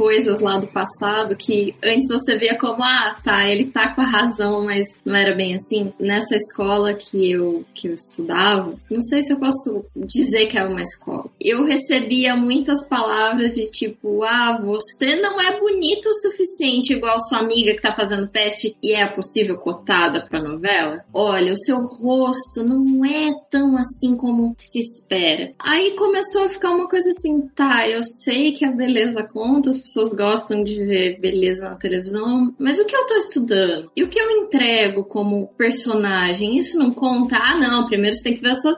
coisas 0.00 0.40
lá 0.40 0.56
do 0.56 0.66
passado 0.66 1.36
que 1.36 1.74
antes 1.84 2.08
você 2.08 2.38
via 2.38 2.58
como, 2.58 2.82
ah, 2.82 3.20
tá, 3.22 3.46
ele 3.46 3.66
tá 3.66 3.94
com 3.94 4.00
a 4.00 4.06
razão, 4.06 4.64
mas 4.64 4.86
não 5.04 5.14
era 5.14 5.36
bem 5.36 5.54
assim. 5.54 5.92
Nessa 6.00 6.34
escola 6.36 6.94
que 6.94 7.30
eu, 7.30 7.66
que 7.74 7.86
eu 7.86 7.92
estudava, 7.92 8.74
não 8.90 9.00
sei 9.02 9.22
se 9.22 9.34
eu 9.34 9.38
posso 9.38 9.84
dizer 9.94 10.46
que 10.46 10.56
era 10.56 10.70
uma 10.70 10.80
escola. 10.80 11.26
Eu 11.38 11.66
recebia 11.66 12.34
muitas 12.34 12.88
palavras 12.88 13.54
de 13.54 13.70
tipo, 13.70 14.24
ah, 14.24 14.58
você 14.58 15.16
não 15.16 15.38
é 15.38 15.60
bonita 15.60 16.08
o 16.08 16.14
suficiente 16.14 16.94
igual 16.94 17.20
sua 17.28 17.40
amiga 17.40 17.74
que 17.74 17.82
tá 17.82 17.92
fazendo 17.92 18.26
teste 18.26 18.74
e 18.82 18.94
é 18.94 19.06
possível 19.06 19.58
cotada 19.58 20.26
pra 20.26 20.42
novela. 20.42 21.04
Olha, 21.12 21.52
o 21.52 21.58
seu 21.58 21.76
rosto 21.84 22.64
não 22.64 23.04
é 23.04 23.34
tão 23.50 23.76
assim 23.76 24.16
como 24.16 24.56
se 24.58 24.78
espera. 24.78 25.52
Aí 25.58 25.90
começou 25.90 26.46
a 26.46 26.48
ficar 26.48 26.70
uma 26.70 26.88
coisa 26.88 27.10
assim, 27.10 27.46
tá, 27.54 27.86
eu 27.86 28.00
sei 28.24 28.52
que 28.52 28.64
a 28.64 28.72
beleza 28.72 29.22
conta, 29.22 29.74
pessoas 29.90 30.12
gostam 30.12 30.62
de 30.62 30.78
ver 30.78 31.18
beleza 31.20 31.68
na 31.68 31.74
televisão, 31.74 32.54
mas 32.58 32.78
o 32.78 32.84
que 32.84 32.94
eu 32.94 33.06
tô 33.06 33.14
estudando? 33.14 33.90
E 33.96 34.04
o 34.04 34.08
que 34.08 34.20
eu 34.20 34.30
entrego 34.30 35.04
como 35.04 35.48
personagem? 35.56 36.56
Isso 36.56 36.78
não 36.78 36.92
conta? 36.92 37.36
Ah, 37.36 37.56
não, 37.56 37.86
primeiro 37.86 38.16
você 38.16 38.22
tem 38.22 38.36
que 38.36 38.42
ver 38.42 38.52
essas, 38.52 38.76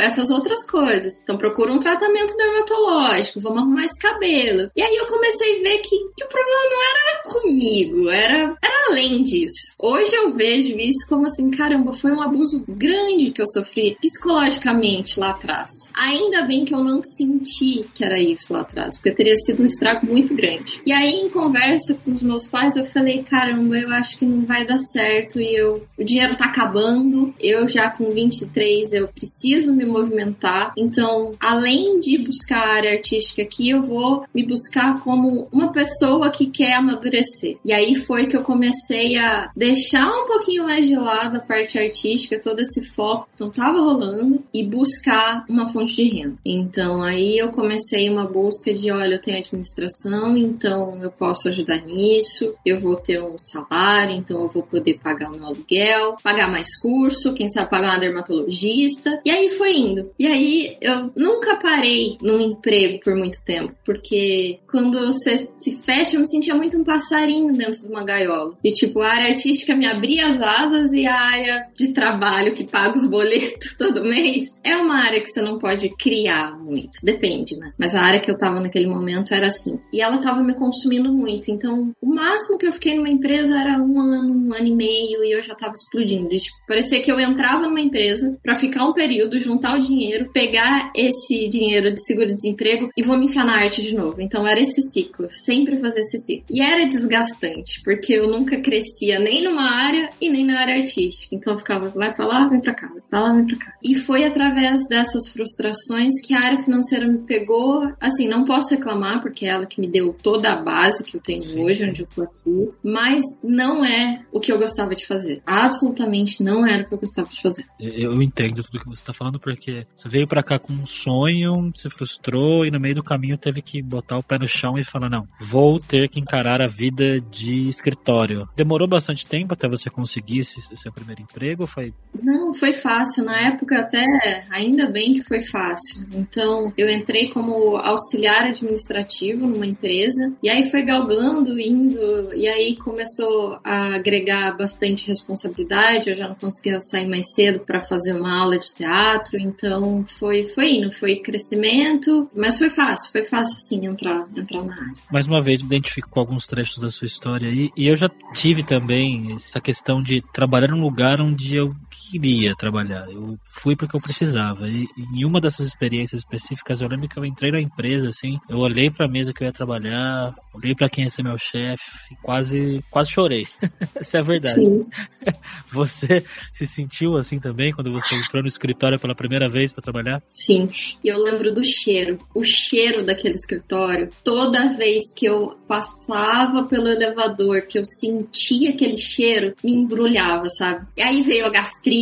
essas 0.00 0.30
outras 0.30 0.66
coisas. 0.68 1.20
Então 1.22 1.36
procura 1.36 1.72
um 1.72 1.78
tratamento 1.78 2.34
dermatológico, 2.36 3.40
vamos 3.40 3.58
arrumar 3.58 3.84
esse 3.84 3.98
cabelo. 3.98 4.70
E 4.74 4.82
aí 4.82 4.96
eu 4.96 5.06
comecei 5.06 5.58
a 5.58 5.62
ver 5.62 5.78
que, 5.78 5.96
que 6.16 6.24
o 6.24 6.28
problema 6.28 6.60
não 6.70 6.82
era 6.82 7.22
comigo, 7.26 8.08
era, 8.08 8.56
era 8.62 8.86
além 8.88 9.22
disso. 9.22 9.76
Hoje 9.78 10.14
eu 10.14 10.32
vejo 10.32 10.76
isso 10.76 11.06
como 11.08 11.26
assim, 11.26 11.50
caramba, 11.50 11.92
foi 11.92 12.12
um 12.12 12.22
abuso 12.22 12.64
grande 12.68 13.30
que 13.30 13.42
eu 13.42 13.46
sofri 13.46 13.96
psicologicamente 14.00 15.18
lá 15.20 15.30
atrás. 15.30 15.70
Ainda 15.94 16.42
bem 16.42 16.64
que 16.64 16.74
eu 16.74 16.82
não 16.82 17.02
senti 17.02 17.84
que 17.94 18.04
era 18.04 18.18
isso 18.18 18.52
lá 18.52 18.60
atrás, 18.60 18.96
porque 18.96 19.12
teria 19.12 19.36
sido 19.36 19.62
um 19.62 19.66
estrago 19.66 20.06
muito 20.06 20.34
grande. 20.36 20.80
E 20.86 20.92
aí, 20.92 21.10
em 21.10 21.30
conversa 21.30 21.98
com 22.04 22.12
os 22.12 22.22
meus 22.22 22.46
pais, 22.46 22.76
eu 22.76 22.86
falei: 22.86 23.22
caramba, 23.22 23.76
eu 23.76 23.90
acho 23.90 24.18
que 24.18 24.26
não 24.26 24.46
vai 24.46 24.64
dar 24.64 24.78
certo 24.78 25.40
e 25.40 25.56
eu, 25.56 25.82
o 25.98 26.04
dinheiro 26.04 26.36
tá 26.36 26.46
acabando. 26.46 27.34
Eu 27.40 27.68
já 27.68 27.90
com 27.90 28.12
23, 28.12 28.92
eu 28.92 29.08
preciso 29.08 29.72
me 29.72 29.84
movimentar. 29.84 30.72
Então, 30.76 31.32
além 31.40 31.98
de 32.00 32.18
buscar 32.18 32.58
a 32.58 32.74
área 32.76 32.92
artística 32.92 33.42
aqui, 33.42 33.70
eu 33.70 33.82
vou 33.82 34.24
me 34.34 34.44
buscar 34.44 35.00
como 35.00 35.48
uma 35.52 35.72
pessoa 35.72 36.30
que 36.30 36.46
quer 36.46 36.74
amadurecer. 36.74 37.56
E 37.64 37.72
aí 37.72 37.94
foi 37.94 38.26
que 38.26 38.36
eu 38.36 38.42
comecei 38.42 39.16
a 39.16 39.50
deixar 39.56 40.08
um 40.08 40.26
pouquinho 40.26 40.64
mais 40.64 40.86
de 40.86 40.96
lado 40.96 41.36
a 41.36 41.40
parte 41.40 41.78
artística, 41.78 42.40
todo 42.40 42.60
esse 42.60 42.84
foco 42.90 43.28
que 43.30 43.40
não 43.40 43.50
tava 43.50 43.80
rolando 43.80 44.42
e 44.52 44.66
buscar 44.66 45.44
uma 45.48 45.68
fonte 45.68 45.96
de 45.96 46.08
renda. 46.08 46.36
Então, 46.44 47.02
aí 47.02 47.38
eu 47.38 47.50
comecei 47.50 48.08
uma 48.08 48.24
busca 48.24 48.72
de, 48.72 48.90
olha, 48.90 49.14
eu 49.14 49.20
tenho 49.20 49.38
administração, 49.38 50.25
então 50.34 51.02
eu 51.02 51.10
posso 51.10 51.48
ajudar 51.48 51.82
nisso, 51.82 52.54
eu 52.64 52.80
vou 52.80 52.96
ter 52.96 53.22
um 53.22 53.36
salário, 53.38 54.14
então 54.14 54.40
eu 54.42 54.48
vou 54.48 54.62
poder 54.62 54.98
pagar 54.98 55.30
o 55.30 55.36
meu 55.36 55.46
aluguel, 55.46 56.16
pagar 56.22 56.50
mais 56.50 56.78
curso, 56.78 57.34
quem 57.34 57.48
sabe 57.48 57.68
pagar 57.68 57.90
uma 57.90 57.98
dermatologista. 57.98 59.20
E 59.24 59.30
aí 59.30 59.50
foi 59.50 59.76
indo. 59.76 60.10
E 60.18 60.26
aí 60.26 60.76
eu 60.80 61.10
nunca 61.16 61.56
parei 61.56 62.16
num 62.22 62.40
emprego 62.40 63.00
por 63.04 63.14
muito 63.14 63.44
tempo, 63.44 63.74
porque 63.84 64.60
quando 64.70 64.98
você 64.98 65.48
se 65.56 65.76
fecha, 65.82 66.16
eu 66.16 66.20
me 66.20 66.28
sentia 66.28 66.54
muito 66.54 66.78
um 66.78 66.84
passarinho 66.84 67.52
dentro 67.52 67.82
de 67.82 67.88
uma 67.88 68.04
gaiola. 68.04 68.56
E 68.64 68.72
tipo, 68.72 69.00
a 69.00 69.08
área 69.08 69.32
artística 69.32 69.74
me 69.74 69.86
abria 69.86 70.28
as 70.28 70.40
asas 70.40 70.92
e 70.92 71.06
a 71.06 71.14
área 71.14 71.68
de 71.76 71.88
trabalho 71.88 72.54
que 72.54 72.64
paga 72.64 72.96
os 72.96 73.06
boletos 73.06 73.74
todo 73.76 74.04
mês 74.04 74.46
é 74.62 74.76
uma 74.76 74.96
área 74.96 75.20
que 75.20 75.28
você 75.28 75.42
não 75.42 75.58
pode 75.58 75.88
criar 75.96 76.56
muito. 76.58 76.98
Depende, 77.02 77.56
né? 77.56 77.72
Mas 77.78 77.94
a 77.94 78.02
área 78.02 78.20
que 78.20 78.30
eu 78.30 78.36
tava 78.36 78.60
naquele 78.60 78.86
momento 78.86 79.34
era 79.34 79.46
assim. 79.46 79.78
E 79.92 80.00
ela 80.00 80.15
estava 80.16 80.42
me 80.42 80.54
consumindo 80.54 81.12
muito. 81.12 81.50
Então, 81.50 81.92
o 82.00 82.14
máximo 82.14 82.58
que 82.58 82.66
eu 82.66 82.72
fiquei 82.72 82.94
numa 82.94 83.08
empresa 83.08 83.58
era 83.58 83.82
um 83.82 84.00
ano, 84.00 84.32
um 84.32 84.54
ano 84.54 84.66
e 84.66 84.74
meio, 84.74 85.24
e 85.24 85.32
eu 85.32 85.42
já 85.42 85.52
estava 85.52 85.72
explodindo. 85.72 86.32
E, 86.32 86.38
tipo, 86.38 86.56
parecia 86.66 87.02
que 87.02 87.10
eu 87.10 87.18
entrava 87.20 87.66
numa 87.66 87.80
empresa 87.80 88.38
para 88.42 88.56
ficar 88.56 88.86
um 88.86 88.92
período, 88.92 89.40
juntar 89.40 89.78
o 89.78 89.80
dinheiro, 89.80 90.30
pegar 90.32 90.92
esse 90.94 91.48
dinheiro 91.48 91.92
de 91.92 92.04
seguro-desemprego 92.04 92.90
e 92.96 93.02
vou 93.02 93.16
me 93.16 93.26
enfiar 93.26 93.44
na 93.44 93.56
arte 93.56 93.82
de 93.82 93.94
novo. 93.94 94.20
Então, 94.20 94.46
era 94.46 94.60
esse 94.60 94.82
ciclo, 94.92 95.26
sempre 95.30 95.78
fazer 95.78 96.00
esse 96.00 96.18
ciclo. 96.18 96.46
E 96.50 96.60
era 96.60 96.86
desgastante, 96.86 97.80
porque 97.84 98.12
eu 98.12 98.28
nunca 98.28 98.60
crescia 98.60 99.18
nem 99.18 99.44
numa 99.44 99.70
área 99.70 100.08
e 100.20 100.28
nem 100.30 100.44
na 100.44 100.60
área 100.60 100.76
artística. 100.76 101.34
Então, 101.34 101.54
eu 101.54 101.58
ficava, 101.58 101.88
vai 101.90 102.12
pra 102.12 102.26
lá, 102.26 102.48
vem 102.48 102.60
pra 102.60 102.74
cá, 102.74 102.88
vai 102.88 103.02
pra 103.08 103.20
lá, 103.20 103.32
vem 103.32 103.46
pra 103.46 103.56
cá. 103.56 103.72
E 103.82 103.94
foi 103.96 104.24
através 104.24 104.80
dessas 104.88 105.28
frustrações 105.28 106.12
que 106.22 106.34
a 106.34 106.40
área 106.40 106.58
financeira 106.58 107.06
me 107.06 107.18
pegou. 107.18 107.92
Assim, 108.00 108.28
não 108.28 108.44
posso 108.44 108.74
reclamar, 108.74 109.20
porque 109.22 109.46
é 109.46 109.50
ela 109.50 109.66
que 109.66 109.80
me 109.80 109.88
deu 109.88 110.05
toda 110.12 110.52
a 110.52 110.62
base 110.62 111.04
que 111.04 111.16
eu 111.16 111.20
tenho 111.20 111.42
Sim. 111.42 111.64
hoje, 111.64 111.88
onde 111.88 112.02
eu 112.02 112.06
tô 112.06 112.22
aqui, 112.22 112.70
mas 112.82 113.22
não 113.42 113.84
é 113.84 114.24
o 114.32 114.40
que 114.40 114.52
eu 114.52 114.58
gostava 114.58 114.94
de 114.94 115.06
fazer. 115.06 115.42
Absolutamente 115.46 116.42
não 116.42 116.66
era 116.66 116.82
o 116.82 116.86
que 116.86 116.94
eu 116.94 116.98
gostava 116.98 117.28
de 117.28 117.40
fazer. 117.40 117.64
Eu 117.80 118.22
entendo 118.22 118.62
tudo 118.62 118.80
que 118.80 118.88
você 118.88 119.04
tá 119.04 119.12
falando, 119.12 119.38
porque 119.38 119.86
você 119.94 120.08
veio 120.08 120.26
para 120.26 120.42
cá 120.42 120.58
com 120.58 120.72
um 120.72 120.86
sonho, 120.86 121.70
se 121.74 121.88
frustrou 121.88 122.64
e 122.64 122.70
no 122.70 122.80
meio 122.80 122.94
do 122.94 123.04
caminho 123.04 123.38
teve 123.38 123.62
que 123.62 123.82
botar 123.82 124.18
o 124.18 124.22
pé 124.22 124.38
no 124.38 124.48
chão 124.48 124.78
e 124.78 124.84
falar: 124.84 125.08
não, 125.08 125.26
vou 125.40 125.78
ter 125.78 126.08
que 126.08 126.20
encarar 126.20 126.60
a 126.60 126.66
vida 126.66 127.20
de 127.20 127.68
escritório. 127.68 128.48
Demorou 128.56 128.88
bastante 128.88 129.26
tempo 129.26 129.54
até 129.54 129.68
você 129.68 129.90
conseguir 129.90 130.40
esse, 130.40 130.60
seu 130.76 130.92
primeiro 130.92 131.22
emprego? 131.22 131.66
Foi? 131.66 131.92
Não, 132.22 132.54
foi 132.54 132.72
fácil. 132.72 133.24
Na 133.24 133.48
época, 133.48 133.78
até 133.78 134.46
ainda 134.50 134.88
bem 134.88 135.14
que 135.14 135.22
foi 135.22 135.42
fácil. 135.42 136.06
Então, 136.12 136.72
eu 136.76 136.88
entrei 136.88 137.28
como 137.30 137.76
auxiliar 137.76 138.46
administrativo 138.46 139.46
numa 139.46 139.66
empresa 139.66 139.95
empresa. 139.96 140.32
E 140.42 140.48
aí 140.48 140.70
foi 140.70 140.82
galgando, 140.82 141.58
indo, 141.58 142.34
e 142.34 142.46
aí 142.46 142.76
começou 142.76 143.58
a 143.64 143.94
agregar 143.96 144.56
bastante 144.56 145.06
responsabilidade. 145.06 146.10
Eu 146.10 146.16
já 146.16 146.28
não 146.28 146.34
conseguia 146.34 146.78
sair 146.80 147.06
mais 147.06 147.32
cedo 147.32 147.60
para 147.60 147.80
fazer 147.80 148.12
uma 148.12 148.38
aula 148.38 148.58
de 148.58 148.74
teatro, 148.74 149.38
então 149.38 150.04
foi, 150.18 150.48
foi 150.48 150.74
indo, 150.74 150.92
foi 150.92 151.16
crescimento, 151.16 152.28
mas 152.34 152.58
foi 152.58 152.70
fácil, 152.70 153.10
foi 153.10 153.24
fácil 153.24 153.58
sim 153.60 153.86
entrar, 153.86 154.26
entrar 154.36 154.64
na 154.64 154.74
área. 154.74 154.94
Mais 155.10 155.26
uma 155.26 155.40
vez, 155.40 155.62
me 155.62 155.68
identifico 155.68 156.08
com 156.08 156.20
alguns 156.20 156.46
trechos 156.46 156.78
da 156.78 156.90
sua 156.90 157.06
história 157.06 157.48
aí, 157.48 157.70
e 157.76 157.86
eu 157.86 157.96
já 157.96 158.10
tive 158.34 158.62
também 158.62 159.34
essa 159.34 159.60
questão 159.60 160.02
de 160.02 160.22
trabalhar 160.32 160.68
num 160.68 160.80
lugar 160.80 161.20
onde 161.20 161.56
eu 161.56 161.74
queria 162.10 162.54
trabalhar, 162.54 163.06
eu 163.10 163.38
fui 163.44 163.74
porque 163.74 163.96
eu 163.96 164.00
precisava. 164.00 164.68
E, 164.68 164.86
em 165.14 165.24
uma 165.24 165.40
dessas 165.40 165.66
experiências 165.66 166.20
específicas, 166.20 166.80
eu 166.80 166.88
lembro 166.88 167.08
que 167.08 167.18
eu 167.18 167.24
entrei 167.24 167.50
na 167.50 167.60
empresa, 167.60 168.08
assim, 168.08 168.38
eu 168.48 168.58
olhei 168.58 168.90
para 168.90 169.06
a 169.06 169.08
mesa 169.08 169.32
que 169.32 169.42
eu 169.42 169.46
ia 169.46 169.52
trabalhar, 169.52 170.34
olhei 170.54 170.74
para 170.74 170.88
quem 170.88 171.04
ia 171.04 171.10
ser 171.10 171.22
meu 171.22 171.36
chefe, 171.38 172.16
quase, 172.22 172.82
quase 172.90 173.10
chorei. 173.10 173.46
Essa 173.94 174.18
é 174.18 174.20
a 174.20 174.22
verdade. 174.22 174.64
Sim. 174.64 174.88
Você 175.72 176.24
se 176.52 176.66
sentiu 176.66 177.16
assim 177.16 177.38
também 177.38 177.72
quando 177.72 177.92
você 177.92 178.14
entrou 178.14 178.42
no 178.42 178.48
escritório 178.48 178.98
pela 178.98 179.14
primeira 179.14 179.48
vez 179.48 179.72
para 179.72 179.82
trabalhar? 179.82 180.22
Sim, 180.28 180.68
e 181.02 181.08
eu 181.08 181.22
lembro 181.22 181.52
do 181.52 181.64
cheiro, 181.64 182.18
o 182.34 182.44
cheiro 182.44 183.04
daquele 183.04 183.34
escritório. 183.34 184.08
Toda 184.22 184.76
vez 184.76 185.12
que 185.14 185.26
eu 185.26 185.56
passava 185.68 186.64
pelo 186.64 186.88
elevador, 186.88 187.62
que 187.66 187.78
eu 187.78 187.84
sentia 187.84 188.70
aquele 188.70 188.96
cheiro, 188.96 189.54
me 189.62 189.72
embrulhava, 189.72 190.48
sabe? 190.48 190.86
E 190.96 191.02
aí 191.02 191.22
veio 191.22 191.46
a 191.46 191.50
gastrite 191.50 191.95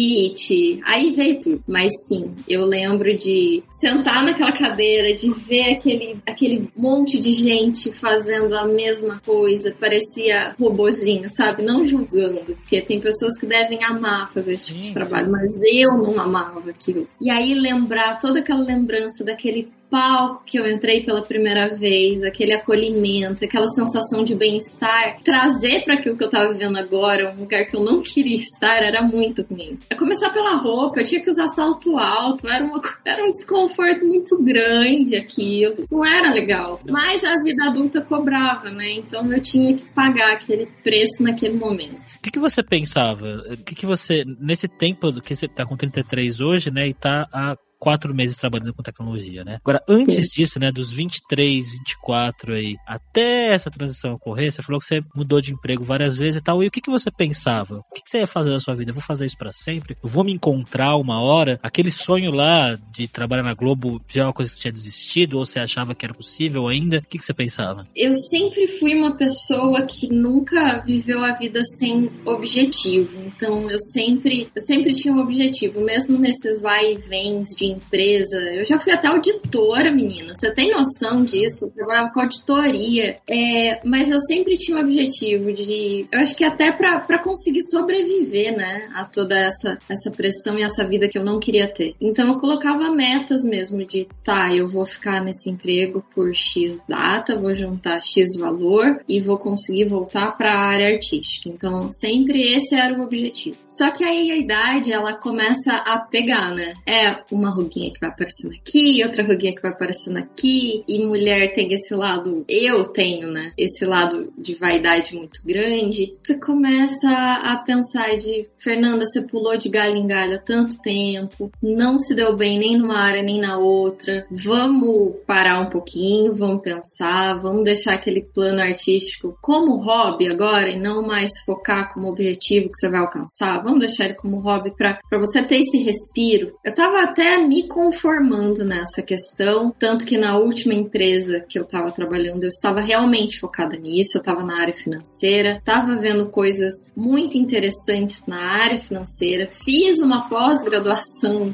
aí 0.85 1.13
veio 1.13 1.41
tudo. 1.41 1.65
Mas 1.67 1.91
sim, 2.09 2.31
eu 2.49 2.65
lembro 2.65 3.17
de 3.17 3.63
sentar 3.81 4.25
naquela 4.25 4.53
cadeira, 4.53 5.15
de 5.15 5.31
ver 5.33 5.73
aquele, 5.73 6.19
aquele 6.27 6.71
monte 6.77 7.19
de 7.19 7.33
gente 7.33 7.93
fazendo 7.93 8.57
a 8.57 8.67
mesma 8.67 9.21
coisa, 9.25 9.75
parecia 9.79 10.55
robozinho, 10.59 11.29
sabe? 11.29 11.63
Não 11.63 11.87
julgando, 11.87 12.55
porque 12.57 12.81
tem 12.81 13.01
pessoas 13.01 13.39
que 13.39 13.47
devem 13.47 13.83
amar 13.85 14.33
fazer 14.33 14.55
esse 14.55 14.67
tipo 14.67 14.81
de 14.81 14.93
trabalho, 14.93 15.31
mas 15.31 15.51
eu 15.65 15.97
não 15.97 16.21
amava 16.21 16.71
aquilo. 16.71 17.09
E 17.21 17.31
aí 17.31 17.55
lembrar 17.55 18.19
toda 18.19 18.41
aquela 18.41 18.63
lembrança 18.63 19.25
daquele 19.25 19.69
palco 19.95 20.43
que 20.45 20.59
eu 20.59 20.69
entrei 20.69 21.05
pela 21.05 21.23
primeira 21.23 21.69
vez, 21.73 22.25
aquele 22.25 22.53
acolhimento, 22.53 23.45
aquela 23.45 23.69
sensação 23.69 24.25
de 24.25 24.35
bem-estar, 24.35 25.21
trazer 25.23 25.85
para 25.85 25.95
aquilo 25.95 26.17
que 26.17 26.25
eu 26.25 26.29
tava 26.29 26.53
vivendo 26.53 26.77
agora, 26.77 27.33
um 27.33 27.43
lugar 27.43 27.65
que 27.67 27.77
eu 27.77 27.85
não 27.85 28.03
queria 28.03 28.37
estar, 28.37 28.83
era 28.83 29.01
muito 29.03 29.47
ruim. 29.49 29.79
A 29.89 29.95
começar 29.95 30.31
pela 30.31 30.57
roupa, 30.57 30.99
eu 30.99 31.05
tinha 31.05 31.23
que 31.23 31.31
usar 31.31 31.47
salto 31.55 31.97
alto, 31.97 32.49
era, 32.49 32.65
uma, 32.65 32.83
era 33.05 33.25
um 33.25 33.31
desconforto 33.31 34.05
muito 34.05 34.37
grande 34.43 35.15
aquilo, 35.15 35.87
não 35.89 36.05
era 36.05 36.33
legal. 36.33 36.81
Mas 36.91 37.23
a 37.23 37.41
vida 37.41 37.67
adulta 37.67 38.01
cobrava, 38.01 38.71
né? 38.71 38.95
Então 38.95 39.33
eu 39.33 39.41
tinha 39.41 39.77
que 39.77 39.85
pagar 39.85 40.33
aquele 40.33 40.67
preço 40.83 41.23
naquele 41.23 41.57
momento. 41.57 42.17
O 42.17 42.21
que, 42.21 42.33
que 42.33 42.41
você 42.41 42.65
pensava? 42.65 43.45
O 43.53 43.57
que, 43.59 43.77
que 43.77 43.87
você, 43.87 44.25
nesse 44.41 44.67
tempo 44.67 45.13
que 45.21 45.37
você 45.37 45.47
tá 45.47 45.65
com 45.65 45.77
33 45.77 46.41
hoje, 46.41 46.69
né, 46.73 46.89
e 46.89 46.95
tá 46.95 47.29
há 47.33 47.57
quatro 47.85 48.15
meses 48.15 48.39
trabalhando 48.39 48.73
com 48.73 48.83
tecnologia, 48.83 49.45
né? 49.45 49.59
Agora, 49.63 49.83
antes 49.87 50.15
Sim. 50.15 50.41
disso, 50.41 50.59
né, 50.59 50.73
dos 50.73 50.91
23, 50.91 51.71
24 51.71 52.55
aí, 52.55 52.77
até 52.87 53.53
essa 53.53 53.71
transição 53.71 54.15
ocorrer, 54.15 54.51
você 54.51 54.63
falou 54.63 54.81
que 54.81 54.87
você 54.87 55.03
mudou 55.15 55.39
de 55.39 55.53
emprego 55.53 55.85
várias 55.85 56.17
vezes 56.17 56.41
e 56.41 56.43
tal, 56.43 56.65
e 56.65 56.67
o 56.67 56.71
que, 56.71 56.81
que 56.81 56.91
você 56.91 57.11
pensava? 57.11 57.81
O 57.81 57.95
que, 57.95 58.01
que 58.01 58.09
você 58.09 58.21
ia 58.21 58.27
fazer 58.27 58.49
na 58.49 58.59
sua 58.59 58.75
vida? 58.75 58.91
Eu 58.91 58.95
vou 58.95 59.03
fazer 59.03 59.27
isso 59.27 59.37
para 59.37 59.53
sempre? 59.53 59.99
Eu 60.03 60.09
vou 60.09 60.25
me 60.25 60.33
encontrar 60.33 60.97
uma 60.97 61.21
hora? 61.21 61.61
Aquele 61.63 61.91
sonho 61.91 62.31
lá 62.31 62.75
de 62.91 63.07
trabalhar 63.07 63.43
na 63.43 63.53
Globo 63.53 64.01
já 64.09 64.23
é 64.23 64.25
uma 64.25 64.33
coisa 64.33 64.51
que 64.51 64.57
você 64.57 64.63
tinha 64.63 64.73
desistido 64.73 65.37
ou 65.37 65.45
você 65.45 65.61
achava 65.61 65.95
que 65.95 66.07
era 66.07 66.15
possível 66.15 66.69
ainda? 66.69 66.99
O 67.01 67.03
que, 67.03 67.19
que 67.19 67.25
você 67.25 67.35
pensava? 67.35 67.87
Eu 67.95 68.15
sempre 68.15 68.67
fui 68.79 68.95
uma 68.95 69.15
pessoa 69.15 69.83
que 69.83 70.09
nunca 70.11 70.81
viveu 70.87 71.23
a 71.23 71.35
vida 71.35 71.61
sem 71.77 72.11
objetivo, 72.25 73.15
então 73.27 73.71
eu 73.71 73.79
sempre, 73.79 74.49
eu 74.57 74.63
sempre 74.63 74.95
tinha 74.95 75.13
um 75.13 75.21
objetivo, 75.21 75.83
mesmo 75.83 76.17
nesses 76.17 76.63
vai 76.63 76.95
e 76.95 76.97
vens 76.97 77.49
de 77.49 77.74
empresa. 77.75 78.37
Eu 78.37 78.65
já 78.65 78.79
fui 78.79 78.93
até 78.93 79.09
auditora, 79.09 79.91
menina. 79.91 80.35
Você 80.35 80.51
tem 80.51 80.71
noção 80.71 81.23
disso? 81.23 81.67
Eu 81.67 81.73
trabalhava 81.73 82.13
com 82.13 82.21
auditoria. 82.21 83.19
É, 83.29 83.81
mas 83.85 84.11
eu 84.11 84.21
sempre 84.21 84.57
tinha 84.57 84.79
um 84.79 84.81
objetivo 84.81 85.53
de. 85.53 86.07
Eu 86.11 86.21
acho 86.21 86.37
que 86.37 86.45
até 86.45 86.73
para 86.73 87.19
conseguir 87.19 87.63
sobreviver, 87.71 88.57
né? 88.57 88.89
A 88.95 89.05
toda 89.05 89.39
essa, 89.39 89.79
essa 89.89 90.11
pressão 90.11 90.59
e 90.59 90.63
essa 90.63 90.87
vida 90.87 91.09
que 91.09 91.19
eu 91.19 91.25
não 91.25 91.39
queria 91.39 91.69
ter. 91.69 91.95
Então 92.01 92.29
eu 92.29 92.39
colocava 92.39 92.91
metas 92.91 93.45
mesmo 93.45 93.85
de, 93.85 94.07
tá, 94.23 94.55
eu 94.55 94.67
vou 94.67 94.85
ficar 94.85 95.23
nesse 95.23 95.51
emprego 95.51 96.05
por 96.15 96.35
X 96.35 96.79
data, 96.89 97.39
vou 97.39 97.55
juntar 97.55 98.01
X 98.03 98.37
valor 98.39 99.01
e 99.09 99.21
vou 99.21 99.39
conseguir 99.39 99.85
voltar 99.85 100.33
para 100.37 100.53
a 100.53 100.67
área 100.67 100.89
artística. 100.89 101.49
Então 101.49 101.91
sempre 101.93 102.43
esse 102.43 102.75
era 102.75 102.99
o 102.99 103.03
objetivo. 103.03 103.57
Só 103.69 103.91
que 103.91 104.05
aí 104.05 104.31
a 104.31 104.37
idade 104.37 104.93
ela 104.93 105.15
começa 105.15 105.75
a 105.75 105.99
pegar, 105.99 106.51
né? 106.51 106.75
É 106.87 107.17
uma 107.31 107.51
ruguinha 107.55 107.93
que 107.93 108.01
vai 108.01 108.11
aparecendo 108.11 108.55
aqui, 108.55 109.03
outra 109.05 109.23
ruguinha 109.23 109.55
que 109.55 109.63
vai 109.63 109.71
aparecendo 109.71 110.19
aqui, 110.19 110.85
e 110.89 111.05
mulher 111.05 111.55
tem 111.55 111.73
esse 111.73 111.95
lado, 111.95 112.45
eu 112.49 112.85
tenho, 112.85 113.31
né? 113.31 113.53
Esse 113.57 113.85
lado 113.85 114.33
de 114.37 114.55
vaidade 114.55 115.15
muito 115.15 115.41
grande. 115.45 116.15
Você 116.23 116.39
começa 116.39 117.09
a 117.09 117.57
pensar 117.65 118.17
de, 118.17 118.49
Fernanda, 118.59 119.05
você 119.05 119.23
pulou 119.23 119.57
de 119.57 119.69
galho 119.69 119.97
em 119.97 120.07
galho 120.07 120.37
há 120.37 120.39
tanto 120.39 120.81
tempo, 120.83 121.51
não 121.63 121.99
se 121.99 122.15
deu 122.15 122.37
bem 122.37 122.59
nem 122.59 122.77
numa 122.77 122.99
área 122.99 123.23
nem 123.23 123.41
na 123.41 123.59
outra. 123.59 124.27
Vamos 124.31 125.17
parar 125.27 125.61
um 125.61 125.71
pouquinho, 125.71 126.35
vamos 126.35 126.63
pensar, 126.63 127.41
vamos 127.41 127.65
deixar 127.65 127.95
aquele 127.95 128.23
plano 128.23 128.61
artístico 128.61 129.37
como 129.41 129.83
hobby 129.83 130.29
agora 130.29 130.71
e 130.71 130.79
não 130.79 131.07
mais 131.07 131.31
focar 131.45 131.93
como 131.93 132.09
objetivo 132.09 132.71
que 132.71 132.77
você 132.77 132.89
vai 132.89 133.01
alcançar. 133.01 133.63
Vamos 133.63 133.81
deixar 133.81 134.07
ele 134.07 134.15
como 134.15 134.41
hobby 134.41 134.73
para 134.77 134.99
você 135.13 135.43
ter 135.43 135.61
esse 135.61 135.79
respiro. 135.79 136.55
Eu 136.65 136.75
tava 136.75 137.03
até 137.03 137.39
me 137.45 137.69
conformando 137.69 138.65
nessa 138.65 139.03
questão, 139.03 139.75
tanto 139.79 140.05
que 140.05 140.17
na 140.17 140.37
última 140.39 140.75
empresa 140.75 141.41
que 141.41 141.59
eu 141.59 141.65
estava 141.65 141.91
trabalhando, 141.91 142.45
eu 142.45 142.49
estava 142.49 142.81
realmente 142.81 143.39
focada 143.39 143.77
nisso, 143.77 144.17
eu 144.17 144.21
estava 144.21 144.43
na 144.43 144.61
área 144.61 144.75
financeira, 144.75 145.59
estava 145.59 145.97
vendo 145.97 146.27
coisas 146.27 146.93
muito 146.97 147.37
interessantes 147.37 148.27
na 148.27 148.43
área 148.43 148.79
financeira, 148.79 149.49
fiz 149.51 150.01
uma 150.01 150.29
pós-graduação 150.29 151.53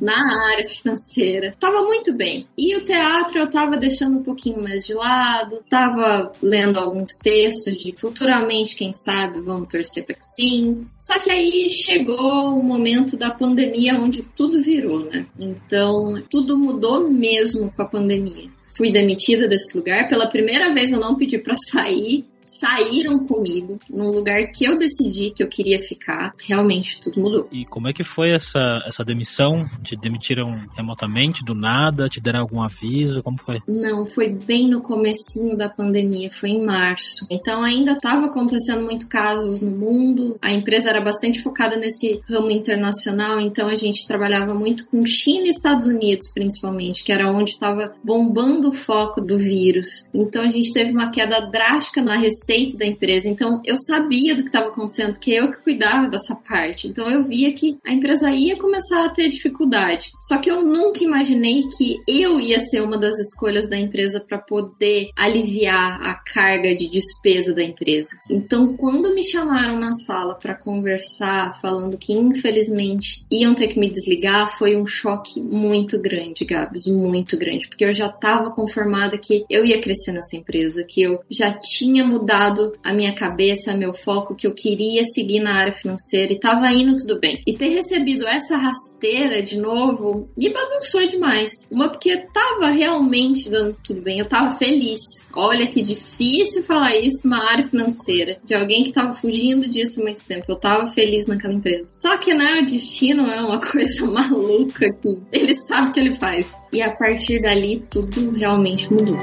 na 0.00 0.50
área 0.52 0.66
financeira, 0.66 1.48
estava 1.48 1.82
muito 1.82 2.12
bem. 2.12 2.46
E 2.56 2.76
o 2.76 2.84
teatro 2.84 3.38
eu 3.38 3.46
estava 3.46 3.76
deixando 3.76 4.18
um 4.18 4.22
pouquinho 4.22 4.62
mais 4.62 4.84
de 4.84 4.94
lado, 4.94 5.56
estava 5.56 6.32
lendo 6.42 6.78
alguns 6.78 7.16
textos 7.22 7.76
de 7.76 7.92
futuramente, 7.96 8.76
quem 8.76 8.92
sabe, 8.94 9.40
vamos 9.40 9.68
torcer 9.68 10.04
para 10.04 10.14
que 10.14 10.24
sim. 10.40 10.86
Só 10.96 11.18
que 11.18 11.30
aí 11.30 11.70
chegou 11.70 12.58
o 12.58 12.62
momento 12.62 13.16
da 13.16 13.30
pandemia 13.30 13.94
onde 13.94 14.22
tudo 14.22 14.60
virou, 14.60 15.04
né? 15.04 15.26
Então, 15.38 16.22
tudo 16.30 16.56
mudou 16.56 17.10
mesmo 17.10 17.72
com 17.72 17.82
a 17.82 17.88
pandemia. 17.88 18.50
Fui 18.76 18.90
demitida 18.92 19.48
desse 19.48 19.76
lugar. 19.76 20.08
Pela 20.08 20.26
primeira 20.26 20.72
vez 20.72 20.92
eu 20.92 21.00
não 21.00 21.16
pedi 21.16 21.38
para 21.38 21.54
sair 21.54 22.29
saíram 22.58 23.26
comigo 23.26 23.78
num 23.88 24.10
lugar 24.10 24.50
que 24.52 24.64
eu 24.64 24.76
decidi 24.76 25.30
que 25.30 25.42
eu 25.42 25.48
queria 25.48 25.82
ficar. 25.82 26.34
Realmente 26.42 27.00
tudo 27.00 27.20
mudou. 27.20 27.48
E 27.52 27.64
como 27.64 27.88
é 27.88 27.92
que 27.92 28.02
foi 28.02 28.30
essa, 28.30 28.82
essa 28.86 29.04
demissão? 29.04 29.68
Te 29.82 29.96
demitiram 29.96 30.66
remotamente, 30.74 31.44
do 31.44 31.54
nada? 31.54 32.08
Te 32.08 32.20
deram 32.20 32.40
algum 32.40 32.62
aviso? 32.62 33.22
Como 33.22 33.38
foi? 33.38 33.60
Não, 33.68 34.06
foi 34.06 34.28
bem 34.28 34.68
no 34.68 34.80
comecinho 34.80 35.56
da 35.56 35.68
pandemia, 35.68 36.30
foi 36.30 36.50
em 36.50 36.64
março. 36.64 37.26
Então 37.30 37.62
ainda 37.62 37.92
estava 37.92 38.26
acontecendo 38.26 38.82
muito 38.82 39.06
casos 39.08 39.60
no 39.60 39.70
mundo. 39.70 40.36
A 40.42 40.52
empresa 40.52 40.90
era 40.90 41.00
bastante 41.00 41.42
focada 41.42 41.76
nesse 41.76 42.20
ramo 42.28 42.50
internacional, 42.50 43.40
então 43.40 43.68
a 43.68 43.74
gente 43.74 44.06
trabalhava 44.06 44.54
muito 44.54 44.86
com 44.86 45.04
China 45.06 45.46
e 45.46 45.50
Estados 45.50 45.86
Unidos, 45.86 46.30
principalmente, 46.32 47.04
que 47.04 47.12
era 47.12 47.30
onde 47.30 47.50
estava 47.50 47.92
bombando 48.02 48.70
o 48.70 48.72
foco 48.72 49.20
do 49.20 49.38
vírus. 49.38 50.08
Então 50.12 50.42
a 50.42 50.50
gente 50.50 50.72
teve 50.72 50.90
uma 50.90 51.10
queda 51.10 51.40
drástica 51.40 52.02
na 52.02 52.16
receita 52.16 52.39
receita 52.40 52.78
da 52.78 52.86
empresa. 52.86 53.28
Então 53.28 53.60
eu 53.64 53.76
sabia 53.76 54.34
do 54.34 54.42
que 54.42 54.48
estava 54.48 54.68
acontecendo, 54.68 55.12
porque 55.12 55.32
eu 55.32 55.50
que 55.50 55.62
cuidava 55.62 56.08
dessa 56.08 56.34
parte. 56.34 56.88
Então 56.88 57.08
eu 57.08 57.24
via 57.24 57.52
que 57.52 57.78
a 57.86 57.92
empresa 57.92 58.30
ia 58.30 58.56
começar 58.56 59.04
a 59.04 59.10
ter 59.10 59.28
dificuldade. 59.28 60.10
Só 60.20 60.38
que 60.38 60.50
eu 60.50 60.62
nunca 60.62 61.04
imaginei 61.04 61.64
que 61.76 61.98
eu 62.08 62.40
ia 62.40 62.58
ser 62.58 62.82
uma 62.82 62.98
das 62.98 63.18
escolhas 63.18 63.68
da 63.68 63.78
empresa 63.78 64.24
para 64.26 64.38
poder 64.38 65.10
aliviar 65.16 66.00
a 66.02 66.14
carga 66.14 66.74
de 66.74 66.88
despesa 66.88 67.54
da 67.54 67.62
empresa. 67.62 68.10
Então 68.28 68.76
quando 68.76 69.14
me 69.14 69.24
chamaram 69.24 69.78
na 69.78 69.92
sala 69.92 70.34
para 70.34 70.54
conversar, 70.54 71.60
falando 71.60 71.98
que 71.98 72.12
infelizmente 72.12 73.24
iam 73.30 73.54
ter 73.54 73.68
que 73.68 73.78
me 73.78 73.90
desligar, 73.90 74.56
foi 74.56 74.76
um 74.76 74.86
choque 74.86 75.40
muito 75.40 76.00
grande, 76.00 76.44
Gabs, 76.44 76.86
muito 76.86 77.36
grande, 77.36 77.68
porque 77.68 77.84
eu 77.84 77.92
já 77.92 78.06
estava 78.06 78.50
conformada 78.50 79.18
que 79.18 79.44
eu 79.50 79.64
ia 79.64 79.80
crescer 79.80 80.12
nessa 80.12 80.36
empresa, 80.36 80.84
que 80.84 81.02
eu 81.02 81.20
já 81.30 81.52
tinha 81.52 82.04
mudado 82.04 82.29
mudado 82.30 82.72
a 82.84 82.92
minha 82.92 83.14
cabeça, 83.14 83.74
meu 83.74 83.92
foco, 83.92 84.36
que 84.36 84.46
eu 84.46 84.54
queria 84.54 85.02
seguir 85.04 85.40
na 85.40 85.54
área 85.54 85.72
financeira 85.72 86.32
e 86.32 86.38
tava 86.38 86.72
indo 86.72 86.96
tudo 86.96 87.18
bem. 87.18 87.42
E 87.46 87.54
ter 87.54 87.68
recebido 87.68 88.26
essa 88.26 88.56
rasteira 88.56 89.42
de 89.42 89.56
novo 89.56 90.30
me 90.36 90.48
bagunçou 90.48 91.06
demais. 91.06 91.52
Uma 91.72 91.88
porque 91.88 92.16
tava 92.32 92.68
realmente 92.68 93.50
dando 93.50 93.76
tudo 93.84 94.00
bem, 94.00 94.20
eu 94.20 94.26
tava 94.26 94.56
feliz. 94.56 95.00
Olha 95.34 95.66
que 95.66 95.82
difícil 95.82 96.64
falar 96.64 96.96
isso 96.96 97.26
numa 97.26 97.44
área 97.50 97.66
financeira, 97.66 98.38
de 98.44 98.54
alguém 98.54 98.84
que 98.84 98.92
tava 98.92 99.12
fugindo 99.12 99.68
disso 99.68 100.00
há 100.00 100.04
muito 100.04 100.22
tempo. 100.22 100.44
Eu 100.48 100.56
tava 100.56 100.88
feliz 100.90 101.26
naquela 101.26 101.54
empresa. 101.54 101.88
Só 101.92 102.16
que, 102.16 102.32
né, 102.32 102.60
o 102.60 102.66
destino 102.66 103.26
é 103.26 103.42
uma 103.42 103.60
coisa 103.60 104.06
maluca 104.06 104.92
que 104.92 105.18
ele 105.32 105.56
sabe 105.66 105.88
o 105.88 105.92
que 105.92 106.00
ele 106.00 106.14
faz. 106.14 106.54
E 106.72 106.80
a 106.80 106.94
partir 106.94 107.42
dali 107.42 107.82
tudo 107.90 108.30
realmente 108.30 108.92
mudou. 108.92 109.18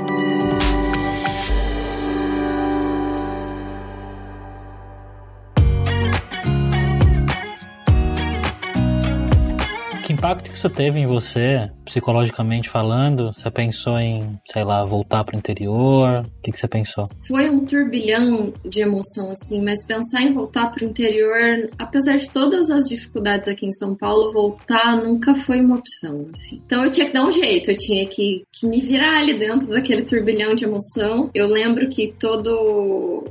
Impacto 10.14 10.50
que 10.50 10.58
isso 10.58 10.70
teve 10.70 11.00
em 11.00 11.06
você 11.06 11.70
psicologicamente 11.86 12.70
falando? 12.70 13.34
Você 13.34 13.50
pensou 13.50 13.98
em, 13.98 14.38
sei 14.46 14.64
lá, 14.64 14.84
voltar 14.84 15.24
para 15.24 15.36
o 15.36 15.40
interior? 15.40 16.26
O 16.26 16.42
que, 16.42 16.52
que 16.52 16.60
você 16.60 16.68
pensou? 16.68 17.10
Foi 17.28 17.50
um 17.50 17.66
turbilhão 17.66 18.54
de 18.66 18.82
emoção, 18.82 19.32
assim, 19.32 19.62
mas 19.62 19.86
pensar 19.86 20.22
em 20.22 20.34
voltar 20.34 20.72
para 20.72 20.86
o 20.86 20.90
interior, 20.90 21.70
apesar 21.78 22.18
de 22.18 22.30
todas 22.30 22.70
as 22.70 22.86
dificuldades 22.86 23.48
aqui 23.48 23.66
em 23.66 23.72
São 23.72 23.96
Paulo, 23.96 24.32
voltar 24.32 24.98
nunca 24.98 25.34
foi 25.36 25.62
uma 25.62 25.78
opção, 25.78 26.28
assim. 26.34 26.62
Então 26.66 26.84
eu 26.84 26.92
tinha 26.92 27.08
que 27.08 27.14
dar 27.14 27.26
um 27.26 27.32
jeito, 27.32 27.72
eu 27.72 27.78
tinha 27.78 28.06
que, 28.08 28.44
que 28.52 28.68
me 28.68 28.82
virar 28.82 29.20
ali 29.20 29.38
dentro 29.38 29.68
daquele 29.68 30.04
turbilhão 30.04 30.56
de 30.56 30.66
emoção. 30.66 31.30
Eu 31.34 31.48
lembro 31.48 31.90
que 31.90 32.14
todos 32.20 32.54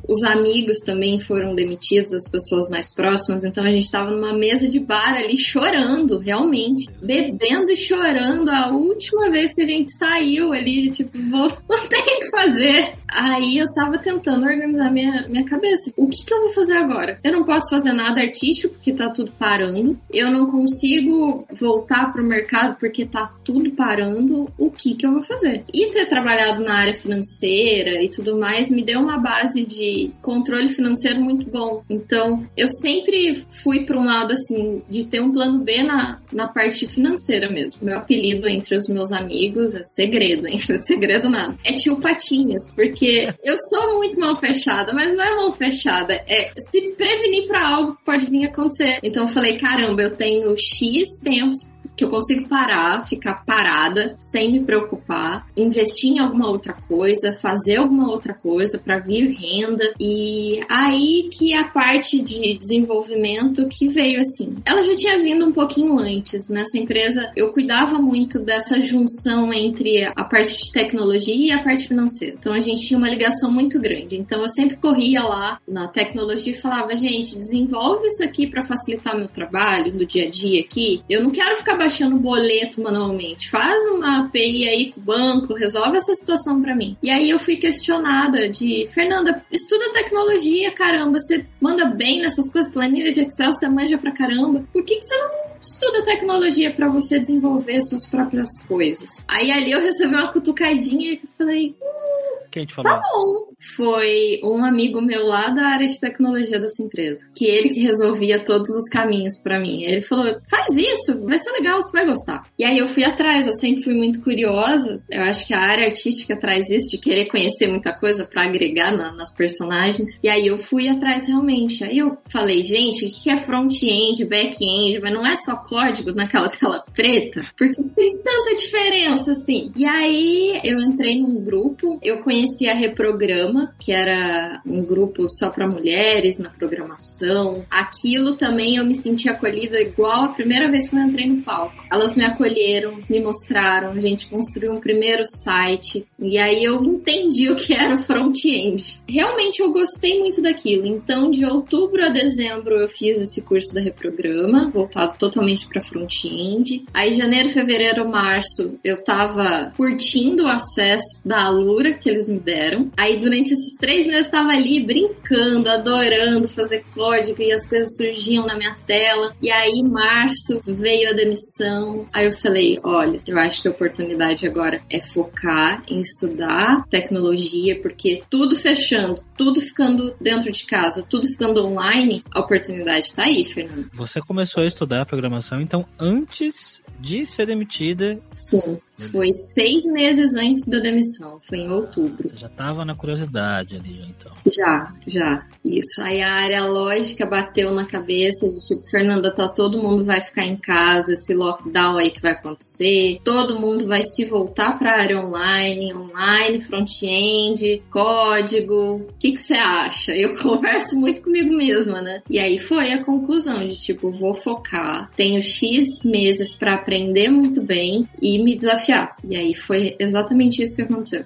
os 0.09 0.23
amigos 0.25 0.79
também 0.79 1.21
foram 1.21 1.55
demitidos, 1.55 2.12
as 2.12 2.31
pessoas 2.31 2.69
mais 2.69 2.95
próximas, 2.95 3.45
então 3.45 3.65
a 3.65 3.71
gente 3.71 3.85
estava 3.85 4.11
numa 4.11 4.33
mesa 4.33 4.69
de 4.69 4.81
bar 4.81 5.15
ali 5.15 5.39
chorando, 5.39 6.19
realmente, 6.19 6.65
bebendo 7.02 7.70
e 7.70 7.76
chorando 7.76 8.48
a 8.50 8.70
última 8.70 9.31
vez 9.31 9.52
que 9.52 9.62
a 9.62 9.66
gente 9.66 9.96
saiu 9.96 10.52
ali, 10.52 10.90
tipo, 10.90 11.18
vou, 11.31 11.52
não 11.68 11.87
tem 11.88 12.20
que 12.20 12.31
fazer. 12.31 12.94
Aí 13.09 13.59
eu 13.59 13.73
tava 13.73 13.99
tentando 13.99 14.47
organizar 14.47 14.90
minha, 14.92 15.27
minha 15.29 15.45
cabeça. 15.45 15.92
O 15.97 16.09
que 16.09 16.25
que 16.25 16.33
eu 16.33 16.42
vou 16.42 16.53
fazer 16.53 16.77
agora? 16.77 17.19
Eu 17.23 17.33
não 17.33 17.45
posso 17.45 17.71
fazer 17.71 17.92
nada 17.92 18.21
artístico 18.21 18.75
porque 18.75 18.92
tá 18.92 19.11
tudo 19.11 19.33
parando. 19.33 19.99
Eu 20.12 20.31
não 20.31 20.51
consigo 20.51 21.47
voltar 21.53 22.12
pro 22.12 22.25
mercado 22.25 22.77
porque 22.79 23.07
tá 23.07 23.33
tudo 23.45 23.71
parando. 23.73 24.51
O 24.59 24.71
que 24.71 24.95
que 24.95 25.07
eu 25.07 25.12
vou 25.12 25.23
fazer? 25.23 25.64
E 25.73 25.87
ter 25.92 26.07
trabalhado 26.07 26.62
na 26.62 26.75
área 26.75 26.99
financeira 26.99 28.03
e 28.03 28.09
tudo 28.09 28.37
mais 28.37 28.71
me 28.71 28.83
deu 28.83 29.01
uma 29.01 29.19
base 29.19 29.64
de 29.64 30.12
controle 30.21 30.69
financeiro 30.69 31.21
muito 31.21 31.49
bom. 31.51 31.83
Então, 31.88 32.47
eu 32.57 32.69
sempre 32.81 33.45
fui 33.49 33.85
para 33.85 33.99
um 33.99 34.05
lado 34.05 34.33
assim 34.33 34.83
de 34.88 35.05
ter 35.05 35.21
um 35.21 35.33
plano 35.33 35.59
B 35.59 35.83
na, 35.83 36.21
na 36.33 36.49
parte 36.49 36.87
financeira 36.87 37.51
mesmo. 37.51 37.85
Meu 37.85 37.99
apelido 37.99 38.49
entre 38.49 38.77
os 38.77 38.88
meus 38.88 39.12
amigos 39.12 39.75
é 39.75 39.83
segredo, 39.85 40.47
hein? 40.47 40.59
Segredo 40.87 41.29
nada. 41.31 41.57
É 41.64 41.73
tio 41.73 41.97
Patinhas, 41.97 42.73
porque 42.75 42.95
eu 43.04 43.56
sou 43.68 43.96
muito 43.96 44.18
mal 44.18 44.37
fechada, 44.37 44.92
mas 44.92 45.14
não 45.14 45.22
é 45.22 45.35
mal 45.35 45.52
fechada. 45.54 46.14
É 46.26 46.52
se 46.70 46.94
prevenir 46.96 47.46
para 47.46 47.68
algo 47.68 47.96
que 47.96 48.04
pode 48.04 48.26
vir 48.26 48.46
acontecer. 48.46 49.00
Então 49.02 49.24
eu 49.24 49.28
falei, 49.28 49.59
caramba, 49.59 50.02
eu 50.02 50.16
tenho 50.16 50.54
X 50.56 51.09
tempos 51.22 51.70
que 51.96 52.04
eu 52.04 52.11
consigo 52.11 52.48
parar, 52.48 53.06
ficar 53.06 53.44
parada, 53.44 54.14
sem 54.18 54.52
me 54.52 54.61
preocupar, 54.61 55.46
investir 55.56 56.11
em 56.11 56.18
alguma 56.18 56.48
outra 56.48 56.74
coisa, 56.74 57.38
fazer 57.40 57.76
alguma 57.76 58.11
outra 58.11 58.35
coisa 58.35 58.78
para 58.78 58.98
vir 58.98 59.30
renda. 59.30 59.94
E 59.98 60.61
aí 60.68 61.28
que 61.32 61.54
a 61.54 61.64
parte 61.64 62.20
de 62.20 62.59
desenvolvimento 62.59 63.66
que 63.68 63.88
veio 63.88 64.20
assim. 64.20 64.56
Ela 64.64 64.82
já 64.85 64.94
tinha 64.94 65.18
vindo 65.22 65.46
um 65.46 65.52
pouquinho 65.52 65.98
antes. 65.98 66.48
Nessa 66.50 66.78
empresa, 66.78 67.32
eu 67.35 67.52
cuidava 67.52 67.98
muito 67.98 68.38
dessa 68.38 68.80
junção 68.80 69.52
entre 69.52 70.04
a 70.04 70.24
parte 70.24 70.64
de 70.64 70.72
tecnologia 70.72 71.35
e 71.35 71.50
a 71.50 71.62
parte 71.62 71.88
financeira. 71.88 72.37
Então 72.38 72.52
a 72.52 72.61
gente 72.61 72.87
tinha 72.87 72.98
uma 72.98 73.09
ligação 73.09 73.50
muito 73.50 73.80
grande. 73.80 74.16
Então 74.16 74.42
eu 74.42 74.48
sempre 74.48 74.76
corria 74.76 75.22
lá 75.22 75.59
na 75.66 75.88
tecnologia 75.88 76.52
e 76.52 76.61
falava, 76.61 76.94
gente, 76.96 77.37
desenvolve 77.37 78.06
isso 78.09 78.22
aqui 78.22 78.46
para 78.46 78.62
facilitar 78.62 79.16
meu 79.16 79.28
trabalho 79.28 79.94
no 79.94 80.04
dia 80.04 80.26
a 80.26 80.30
dia 80.30 80.61
aqui. 80.61 81.02
Eu 81.09 81.22
não 81.22 81.30
quero 81.30 81.56
ficar 81.56 81.76
baixando 81.87 82.18
boleto 82.18 82.83
manualmente. 82.83 83.49
Faz 83.49 83.81
uma 83.92 84.25
API 84.25 84.68
aí 84.68 84.92
com 84.92 85.01
o 85.01 85.05
banco, 85.05 85.55
resolve 85.55 85.96
essa 85.96 86.14
situação 86.14 86.61
para 86.61 86.75
mim. 86.75 86.96
E 87.01 87.11
aí 87.11 87.31
eu 87.31 87.38
fui 87.38 87.57
questionada 87.57 88.49
de, 88.49 88.88
Fernanda, 88.92 89.44
estuda 89.53 89.92
tecnologia, 89.92 90.72
caramba, 90.72 91.18
você 91.18 91.46
manda 91.61 91.85
bem 91.85 92.20
nessas 92.20 92.51
coisas, 92.53 92.72
planilha 92.72 93.12
de 93.12 93.20
Excel, 93.20 93.53
você 93.53 93.68
manja 93.68 93.96
pra 93.96 94.12
caramba. 94.12 94.64
Por 94.72 94.85
que, 94.85 94.96
que 94.96 95.05
você 95.05 95.16
não 95.16 95.31
estuda 95.62 96.05
tecnologia 96.05 96.75
para 96.75 96.88
você 96.88 97.20
desenvolver 97.20 97.81
suas 97.83 98.09
próprias 98.09 98.51
coisas? 98.66 99.25
Aí 99.29 99.53
ali 99.53 99.70
eu 99.70 99.81
recebi 99.81 100.14
uma 100.14 100.33
cutucadinha 100.33 101.12
e 101.12 101.22
falei, 101.38 101.77
hum, 101.81 102.46
quem 102.51 102.66
te 102.66 102.75
falou? 102.75 102.90
Tá 102.90 103.01
bom. 103.01 103.53
Foi 103.75 104.40
um 104.45 104.64
amigo 104.64 105.01
meu 105.01 105.27
lá 105.27 105.49
da 105.49 105.66
área 105.69 105.87
de 105.87 105.99
tecnologia 105.99 106.61
dessa 106.61 106.83
empresa. 106.83 107.29
Que 107.35 107.47
ele 107.47 107.71
que 107.71 107.81
resolvia 107.81 108.38
todos 108.38 108.69
os 108.69 108.88
caminhos 108.90 109.38
para 109.42 109.59
mim. 109.59 109.83
Ele 109.83 110.03
falou: 110.03 110.27
faz 110.49 110.75
isso, 110.77 111.25
vai 111.25 111.38
ser 111.38 111.53
legal, 111.53 111.81
você 111.81 111.92
vai 111.92 112.07
gostar. 112.07 112.42
E 112.59 112.64
aí 112.64 112.79
eu 112.79 112.88
fui 112.88 113.05
atrás, 113.05 113.47
eu 113.47 113.53
sempre 113.55 113.83
fui 113.83 113.95
muito 113.95 114.23
curiosa. 114.23 115.03
Eu 115.11 115.23
acho 115.23 115.47
que 115.47 115.55
a 115.55 115.61
área 115.61 115.87
artística 115.87 116.38
traz 116.38 116.69
isso, 116.71 116.90
de 116.90 116.99
querer 116.99 117.27
conhecer 117.27 117.66
muita 117.66 117.92
coisa 117.92 118.25
para 118.25 118.45
agregar 118.45 118.92
na, 118.92 119.12
nas 119.12 119.35
personagens. 119.35 120.19
E 120.23 120.29
aí 120.29 120.47
eu 120.47 120.59
fui 120.59 120.88
atrás 120.88 121.27
realmente. 121.27 121.85
Aí 121.85 121.99
eu 121.99 122.16
falei, 122.31 122.64
gente, 122.64 123.07
o 123.07 123.11
que 123.11 123.31
é 123.31 123.40
front-end, 123.40 124.25
back-end? 124.25 125.01
Mas 125.01 125.14
não 125.14 125.27
é 125.27 125.37
só 125.37 125.57
código 125.57 126.12
naquela 126.12 126.49
tela 126.51 126.85
preta? 126.95 127.45
Porque 127.57 127.83
tem 127.95 128.19
tanta 128.19 128.55
diferença 128.55 129.33
assim. 129.33 129.73
E 129.77 129.85
aí 129.85 130.61
eu 130.64 130.79
entrei 130.79 131.21
num 131.21 131.42
grupo, 131.42 131.99
eu 132.03 132.19
conheci 132.19 132.69
a 132.69 132.75
Reprograma, 132.75 133.45
que 133.78 133.92
era 133.92 134.61
um 134.66 134.82
grupo 134.82 135.28
só 135.28 135.50
para 135.50 135.68
mulheres 135.68 136.38
na 136.38 136.50
programação. 136.50 137.64
Aquilo 137.70 138.37
também 138.37 138.76
eu 138.76 138.85
me 138.85 138.94
senti 138.94 139.28
acolhida 139.28 139.80
igual 139.80 140.24
a 140.24 140.28
primeira 140.28 140.70
vez 140.70 140.88
que 140.88 140.96
eu 140.96 141.00
entrei 141.00 141.26
no 141.26 141.42
palco. 141.42 141.82
Elas 141.90 142.16
me 142.16 142.24
acolheram, 142.24 143.00
me 143.09 143.20
mostraram, 143.20 143.90
a 143.90 144.00
gente 144.00 144.28
construiu 144.28 144.72
um 144.72 144.80
primeiro 144.80 145.22
site 145.26 146.06
e 146.18 146.38
aí 146.38 146.64
eu 146.64 146.82
entendi 146.82 147.50
o 147.50 147.56
que 147.56 147.72
era 147.72 147.98
front-end. 147.98 149.00
Realmente 149.09 149.61
eu 149.61 149.72
gostei 149.72 150.18
muito 150.18 150.42
daquilo. 150.42 150.87
Então, 150.87 151.30
de 151.30 151.44
outubro 151.44 152.04
a 152.04 152.09
dezembro 152.09 152.76
eu 152.76 152.88
fiz 152.88 153.20
esse 153.20 153.42
curso 153.44 153.74
da 153.74 153.80
Reprograma, 153.80 154.70
voltado 154.70 155.16
totalmente 155.18 155.66
para 155.68 155.82
front-end. 155.82 156.85
Aí 156.92 157.14
janeiro, 157.14 157.50
fevereiro, 157.50 158.09
março 158.09 158.78
eu 158.82 159.02
tava 159.02 159.72
curtindo 159.76 160.44
o 160.44 160.48
acesso 160.48 161.20
da 161.24 161.44
Alura 161.44 161.92
que 161.92 162.09
eles 162.09 162.28
me 162.28 162.38
deram. 162.38 162.90
Aí 162.96 163.16
durante 163.16 163.36
esses 163.42 163.75
três 163.79 164.07
meses 164.07 164.27
estava 164.27 164.51
ali 164.51 164.85
brincando, 164.85 165.68
adorando 165.68 166.49
fazer 166.49 166.85
código 166.94 167.40
e 167.40 167.53
as 167.53 167.68
coisas 167.68 167.96
surgiam 167.96 168.46
na 168.46 168.57
minha 168.57 168.77
tela. 168.87 169.35
E 169.42 169.51
aí, 169.51 169.72
em 169.72 169.88
março, 169.88 170.61
veio 170.66 171.11
a 171.11 171.12
demissão. 171.12 172.09
Aí 172.12 172.27
eu 172.27 172.37
falei: 172.37 172.79
olha, 172.83 173.20
eu 173.27 173.38
acho 173.38 173.62
que 173.62 173.68
a 173.68 173.70
oportunidade 173.70 174.46
agora 174.46 174.81
é 174.90 175.03
focar 175.03 175.83
em 175.88 176.01
estudar 176.01 176.85
tecnologia, 176.88 177.81
porque 177.81 178.22
tudo 178.31 178.57
fechando, 178.57 179.22
tudo 179.37 179.61
ficando 179.61 180.14
dentro 180.20 180.51
de 180.51 180.64
casa, 180.66 181.03
tudo 181.03 181.27
ficando 181.29 181.64
online, 181.64 182.22
a 182.33 182.40
oportunidade 182.40 183.07
está 183.07 183.25
aí, 183.25 183.44
Fernando. 183.46 183.88
Você 183.92 184.20
começou 184.20 184.62
a 184.62 184.66
estudar 184.66 185.07
programação, 185.07 185.61
então 185.61 185.85
antes 185.99 186.81
de 187.00 187.26
ser 187.26 187.46
demitida. 187.46 188.18
Sim, 188.32 188.78
foi 189.11 189.32
seis 189.35 189.85
meses 189.85 190.35
antes 190.35 190.66
da 190.66 190.78
demissão, 190.78 191.38
foi 191.46 191.59
em 191.59 191.70
outubro. 191.70 192.28
Você 192.28 192.37
já 192.37 192.46
estava 192.46 192.85
na 192.85 192.94
curiosidade 192.94 193.76
ali, 193.76 194.00
então. 194.09 194.32
Já, 194.46 194.90
já. 195.06 195.46
Isso. 195.62 196.00
Aí 196.00 196.22
a 196.22 196.32
área 196.32 196.64
lógica 196.64 197.26
bateu 197.26 197.72
na 197.72 197.85
cabeça 197.85 198.48
de 198.48 198.66
tipo, 198.66 198.88
Fernanda, 198.88 199.35
tá 199.35 199.48
todo 199.48 199.82
mundo 199.82 200.04
vai 200.04 200.20
ficar 200.20 200.46
em 200.46 200.56
casa, 200.56 201.12
esse 201.12 201.35
lockdown 201.35 201.98
aí 201.98 202.11
que 202.11 202.22
vai 202.22 202.32
acontecer, 202.32 203.20
todo 203.22 203.61
mundo 203.61 203.87
vai 203.87 204.02
se 204.02 204.24
voltar 204.24 204.78
para 204.78 204.92
a 204.92 205.00
área 205.00 205.20
online, 205.20 205.92
online, 205.92 206.62
front-end, 206.62 207.82
código. 207.90 209.06
O 209.11 209.14
que 209.18 209.32
que 209.32 209.42
você 209.42 209.54
acha? 209.54 210.12
Eu 210.12 210.37
converso 210.40 210.98
muito 210.98 211.20
comigo 211.20 211.54
mesma, 211.54 212.00
né? 212.00 212.22
E 212.30 212.38
aí 212.38 212.59
foi 212.59 212.92
a 212.92 213.04
conclusão 213.04 213.66
de 213.66 213.76
tipo, 213.76 214.11
vou 214.11 214.35
focar, 214.35 215.11
tenho 215.16 215.42
X 215.42 216.02
meses 216.02 216.54
para 216.54 216.78
aprender 216.87 217.29
muito 217.29 217.61
bem 217.61 218.09
e 218.22 218.38
me 218.38 218.57
desafiar. 218.57 219.16
E 219.25 219.37
aí 219.37 219.55
foi 219.57 219.96
exatamente 219.99 220.62
isso 220.62 220.77
que 220.77 220.83
aconteceu. 220.83 221.25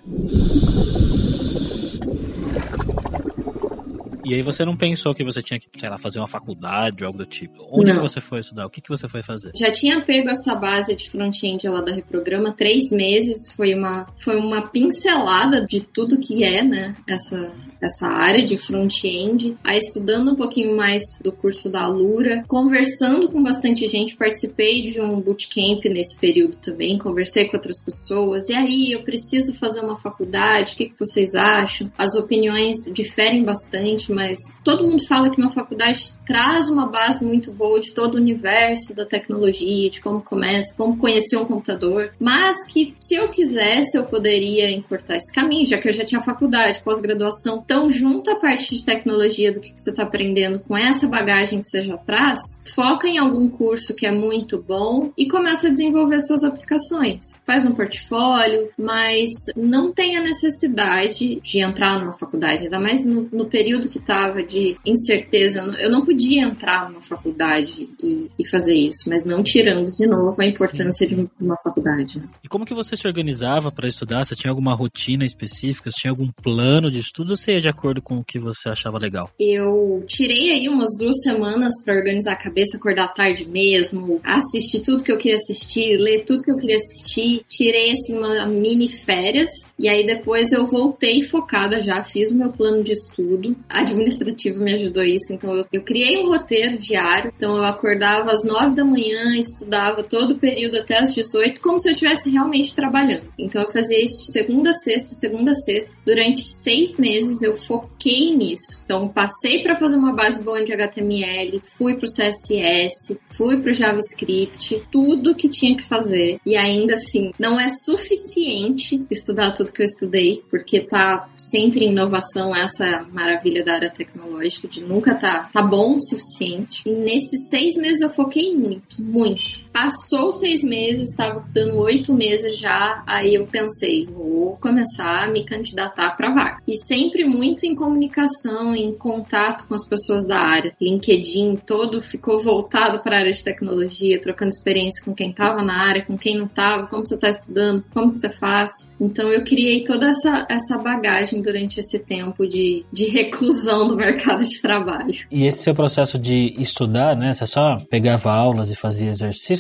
E 4.25 4.35
aí 4.35 4.43
você 4.43 4.65
não 4.65 4.77
pensou 4.77 5.15
que 5.15 5.25
você 5.25 5.43
tinha 5.43 5.59
que, 5.59 5.69
sei 5.77 5.91
lá, 5.91 5.99
fazer 5.99 6.19
uma 6.21 6.27
faculdade 6.27 7.03
ou 7.03 7.09
algo 7.09 7.19
do 7.19 7.27
tipo? 7.27 7.67
Onde 7.71 7.93
que 7.93 7.99
você 7.99 8.21
foi 8.21 8.41
estudar? 8.41 8.65
O 8.65 8.71
que, 8.71 8.81
que 8.81 8.89
você 8.89 9.09
foi 9.09 9.23
fazer? 9.23 9.51
Já 9.57 9.73
tinha 9.73 10.01
pego 10.01 10.31
essa 10.31 10.55
base 10.55 10.95
de 10.95 11.11
front-end 11.11 11.69
lá 11.69 11.81
da 11.81 11.93
Reprograma, 11.93 12.53
três 12.53 12.91
meses, 12.93 13.51
foi 13.51 13.75
uma, 13.75 14.07
foi 14.19 14.37
uma 14.37 14.63
pincelada 14.69 15.65
de 15.65 15.81
tudo 15.81 16.21
que 16.21 16.45
é, 16.45 16.63
né, 16.63 16.95
essa, 17.09 17.53
essa 17.81 18.07
área 18.07 18.45
de 18.45 18.57
front-end. 18.57 19.57
Aí 19.65 19.79
estudando 19.79 20.33
um 20.33 20.37
pouquinho 20.37 20.77
mais 20.77 21.03
do 21.23 21.33
curso 21.33 21.71
da 21.71 21.83
Alura, 21.83 22.45
conversando 22.47 23.29
com 23.31 23.43
bastante 23.43 23.87
gente, 23.89 24.17
participei 24.17 24.91
de 24.91 25.01
um 25.01 25.21
bootcamp 25.21 25.85
nesse 25.87 26.19
período 26.19 26.57
também, 26.57 26.99
conversei 26.99 27.49
com 27.49 27.57
outras 27.57 27.83
pessoas, 27.83 28.49
e 28.49 28.55
aí 28.55 28.93
eu 28.93 29.03
preciso 29.03 29.55
fazer 29.55 29.81
uma 29.81 29.99
faculdade, 29.99 30.75
o 30.75 30.77
que, 30.77 30.89
que 30.91 30.99
vocês 30.99 31.35
acham? 31.35 31.91
As 31.97 32.15
opiniões 32.15 32.77
diferem 32.93 33.45
bastante, 33.45 34.13
mas 34.13 34.39
todo 34.65 34.87
mundo 34.87 35.07
fala 35.07 35.31
que 35.31 35.41
uma 35.41 35.51
faculdade 35.51 36.13
traz 36.27 36.69
uma 36.69 36.87
base 36.87 37.25
muito 37.25 37.53
boa 37.53 37.81
de 37.81 37.93
todo 37.93 38.15
o 38.15 38.19
universo 38.19 38.95
da 38.95 39.05
tecnologia, 39.05 39.91
de 39.91 40.01
como 40.01 40.21
começa, 40.21 40.75
como 40.77 40.97
conhecer 40.97 41.37
um 41.37 41.45
computador, 41.45 42.13
mas 42.19 42.65
que 42.67 42.95
se 42.99 43.15
eu 43.15 43.29
quisesse 43.29 43.97
eu 43.97 44.05
poderia 44.05 44.71
encurtar 44.71 45.17
esse 45.17 45.33
caminho, 45.35 45.67
já 45.67 45.79
que 45.79 45.89
eu 45.89 45.93
já 45.93 46.05
tinha 46.05 46.23
faculdade, 46.23 46.83
pós-graduação, 46.83 47.63
então 47.71 47.89
junta 47.89 48.33
a 48.33 48.37
parte 48.37 48.75
de 48.75 48.85
tecnologia 48.85 49.53
do 49.53 49.61
que 49.61 49.71
você 49.77 49.91
está 49.91 50.03
aprendendo 50.03 50.59
com 50.59 50.77
essa 50.77 51.07
bagagem 51.07 51.61
que 51.61 51.69
você 51.69 51.85
já 51.85 51.97
traz, 51.99 52.41
foca 52.75 53.07
em 53.07 53.17
algum 53.17 53.49
curso 53.49 53.95
que 53.95 54.05
é 54.05 54.11
muito 54.11 54.61
bom 54.61 55.13
e 55.17 55.29
começa 55.29 55.69
a 55.69 55.71
desenvolver 55.71 56.21
suas 56.21 56.43
aplicações. 56.43 57.41
Faz 57.47 57.65
um 57.65 57.71
portfólio, 57.71 58.71
mas 58.77 59.31
não 59.57 59.93
tem 59.93 60.17
a 60.17 60.21
necessidade 60.21 61.41
de 61.41 61.65
entrar 61.65 62.01
numa 62.01 62.19
faculdade, 62.19 62.65
ainda 62.65 62.81
mais 62.81 63.07
no, 63.07 63.29
no 63.33 63.47
período 63.47 63.89
que 63.89 63.99
estava 63.99 64.43
de 64.43 64.77
incerteza. 64.85 65.61
Eu 65.79 65.93
não 65.93 66.05
podia 66.05 66.43
entrar 66.43 66.91
numa 66.91 67.03
faculdade 67.03 67.89
e, 68.03 68.29
e, 68.37 68.49
fazer 68.49 68.75
isso, 68.75 69.09
mas 69.09 69.25
não 69.25 69.45
tirando 69.45 69.93
de 69.93 70.09
novo 70.09 70.35
a 70.41 70.45
importância 70.45 71.07
sim, 71.07 71.15
de 71.15 71.31
uma 71.41 71.57
faculdade. 71.63 72.21
E 72.43 72.49
como 72.49 72.67
que 72.67 72.75
você 72.75 72.97
se 72.97 73.07
organizava 73.07 73.71
para 73.71 73.87
estudar? 73.87 74.25
Você 74.25 74.35
tinha 74.35 74.51
alguma 74.51 74.75
rotina 74.75 75.25
específica? 75.25 75.89
Você 75.89 76.01
tinha 76.01 76.11
algum 76.11 76.29
plano 76.33 76.91
de 76.91 76.99
estudo 76.99 77.31
ou 77.31 77.37
de 77.61 77.69
acordo 77.69 78.03
com 78.03 78.19
o 78.19 78.25
que 78.25 78.39
você 78.39 78.69
achava 78.69 78.99
legal? 78.99 79.31
Eu 79.39 80.05
tirei 80.07 80.51
aí 80.51 80.69
umas 80.69 80.97
duas 80.99 81.17
semanas 81.23 81.75
para 81.85 81.95
organizar 81.95 82.33
a 82.33 82.37
cabeça, 82.37 82.77
acordar 82.77 83.15
tarde 83.15 83.49
mesmo, 83.49 84.21
assistir 84.25 84.81
tudo 84.81 85.05
que 85.05 85.13
eu 85.13 85.19
queria 85.19 85.37
assistir, 85.37 85.97
ler 85.97 86.25
tudo 86.25 86.43
que 86.43 86.51
eu 86.51 86.57
queria 86.57 86.77
assistir. 86.77 87.45
Tirei 87.49 87.93
assim 87.93 88.17
uma 88.17 88.47
mini 88.47 88.89
férias 88.89 89.51
e 89.79 89.89
aí 89.89 90.07
depois 90.07 90.53
eu 90.53 90.67
voltei 90.67 91.23
focada 91.23 91.81
já, 91.81 92.03
fiz 92.03 92.31
o 92.31 92.37
meu 92.37 92.51
plano 92.51 92.83
de 92.83 92.93
estudo. 92.93 93.57
A 93.69 93.81
administrativa 93.81 94.59
me 94.59 94.75
ajudou 94.75 95.03
isso, 95.03 95.33
então 95.33 95.55
eu, 95.55 95.67
eu 95.73 95.83
criei 95.83 96.19
um 96.19 96.29
roteiro 96.29 96.79
diário. 96.79 97.33
Então 97.35 97.57
eu 97.57 97.65
acordava 97.65 98.33
às 98.33 98.45
nove 98.45 98.75
da 98.75 98.85
manhã, 98.85 99.39
estudava 99.39 100.03
todo 100.03 100.33
o 100.33 100.39
período 100.39 100.79
até 100.79 100.99
às 100.99 101.15
18, 101.15 101.61
como 101.61 101.81
se 101.81 101.89
eu 101.89 101.93
estivesse 101.93 102.31
realmente 102.31 102.75
trabalhando. 102.75 103.25
Então 103.39 103.63
eu 103.63 103.69
fazia 103.71 104.03
isso 104.03 104.23
de 104.23 104.33
segunda 104.33 104.71
a 104.71 104.75
sexta, 104.75 105.09
segunda 105.15 105.51
a 105.53 105.55
sexta. 105.55 105.97
Durante 106.05 106.43
seis 106.61 106.97
meses 106.97 107.43
eu 107.43 107.50
foquei 107.55 108.35
nisso. 108.37 108.83
Então 108.85 109.09
passei 109.09 109.63
para 109.63 109.77
fazer 109.77 109.97
uma 109.97 110.13
base 110.13 110.43
boa 110.43 110.65
de 110.65 110.73
HTML, 110.73 111.61
fui 111.77 111.95
pro 111.95 112.07
CSS, 112.07 113.19
fui 113.37 113.61
pro 113.61 113.73
JavaScript, 113.73 114.83
tudo 114.91 115.35
que 115.35 115.49
tinha 115.49 115.77
que 115.77 115.85
fazer. 115.85 116.39
E 116.45 116.57
ainda 116.57 116.95
assim, 116.95 117.33
não 117.39 117.59
é 117.59 117.69
suficiente 117.85 119.05
estudar 119.11 119.53
tudo 119.53 119.73
que 119.73 119.83
eu 119.83 119.87
estudei, 119.87 120.43
porque 120.51 120.81
tá 120.81 121.29
sempre 121.37 121.85
em 121.85 121.91
inovação 121.91 122.55
essa 122.55 123.07
maravilha 123.13 123.65
da 123.65 123.75
área 123.75 123.91
tecnológica, 123.91 124.69
de 124.69 124.81
nunca 124.81 125.15
tá, 125.15 125.49
tá 125.53 125.63
bom 125.63 125.97
o 125.97 126.01
suficiente. 126.01 126.83
E 126.87 126.93
nesses 126.93 127.49
seis 127.49 127.77
meses 127.77 128.01
eu 128.01 128.11
foquei 128.11 128.55
muito, 128.55 129.01
muito. 129.03 129.61
Passou 129.73 130.33
seis 130.33 130.65
meses, 130.65 131.11
estava 131.11 131.45
dando 131.53 131.79
oito 131.79 132.13
meses 132.13 132.59
já, 132.59 133.03
aí 133.07 133.35
eu 133.35 133.47
pensei, 133.47 134.07
vou 134.07 134.57
começar 134.57 135.25
a 135.25 135.29
me 135.29 135.45
candidatar 135.45 136.17
para 136.17 136.35
vaga. 136.35 136.59
E 136.67 136.77
sempre 136.77 137.25
muito 137.25 137.65
em 137.65 137.75
comunicação, 137.75 138.75
em 138.75 138.93
contato 138.93 139.67
com 139.67 139.75
as 139.75 139.87
pessoas 139.87 140.27
da 140.27 140.39
área. 140.39 140.75
LinkedIn 140.81 141.57
todo 141.65 142.03
ficou 142.03 142.43
voltado 142.43 143.01
para 143.01 143.17
a 143.17 143.21
área 143.21 143.33
de 143.33 143.45
tecnologia, 143.45 144.21
trocando 144.21 144.51
experiência 144.51 145.05
com 145.05 145.15
quem 145.15 145.31
estava 145.31 145.63
na 145.63 145.77
área, 145.77 146.05
com 146.05 146.19
quem 146.19 146.37
não 146.37 146.47
estava, 146.47 146.87
como 146.87 147.07
você 147.07 147.15
está 147.15 147.29
estudando, 147.29 147.85
como 147.93 148.13
você 148.13 148.29
faz. 148.29 148.73
Então 149.01 149.29
eu 149.29 149.45
criei 149.45 149.85
toda 149.85 150.09
essa, 150.09 150.47
essa 150.49 150.79
bagagem 150.79 151.41
durante 151.41 151.79
esse 151.79 151.99
tempo 152.01 152.47
de, 152.47 152.85
de 152.93 153.07
reclusão 153.07 153.89
do 153.89 153.97
mercado 153.97 154.45
de 154.45 154.61
trabalho. 154.61 155.15
E 155.31 155.47
esse 155.47 155.63
seu 155.63 155.75
processo 155.75 156.19
de 156.19 156.55
estudar, 156.59 157.17
né? 157.17 157.33
Você 157.33 157.47
só 157.47 157.77
pegava 157.89 158.33
aulas 158.33 158.71
e 158.71 158.77
fazia 158.77 159.11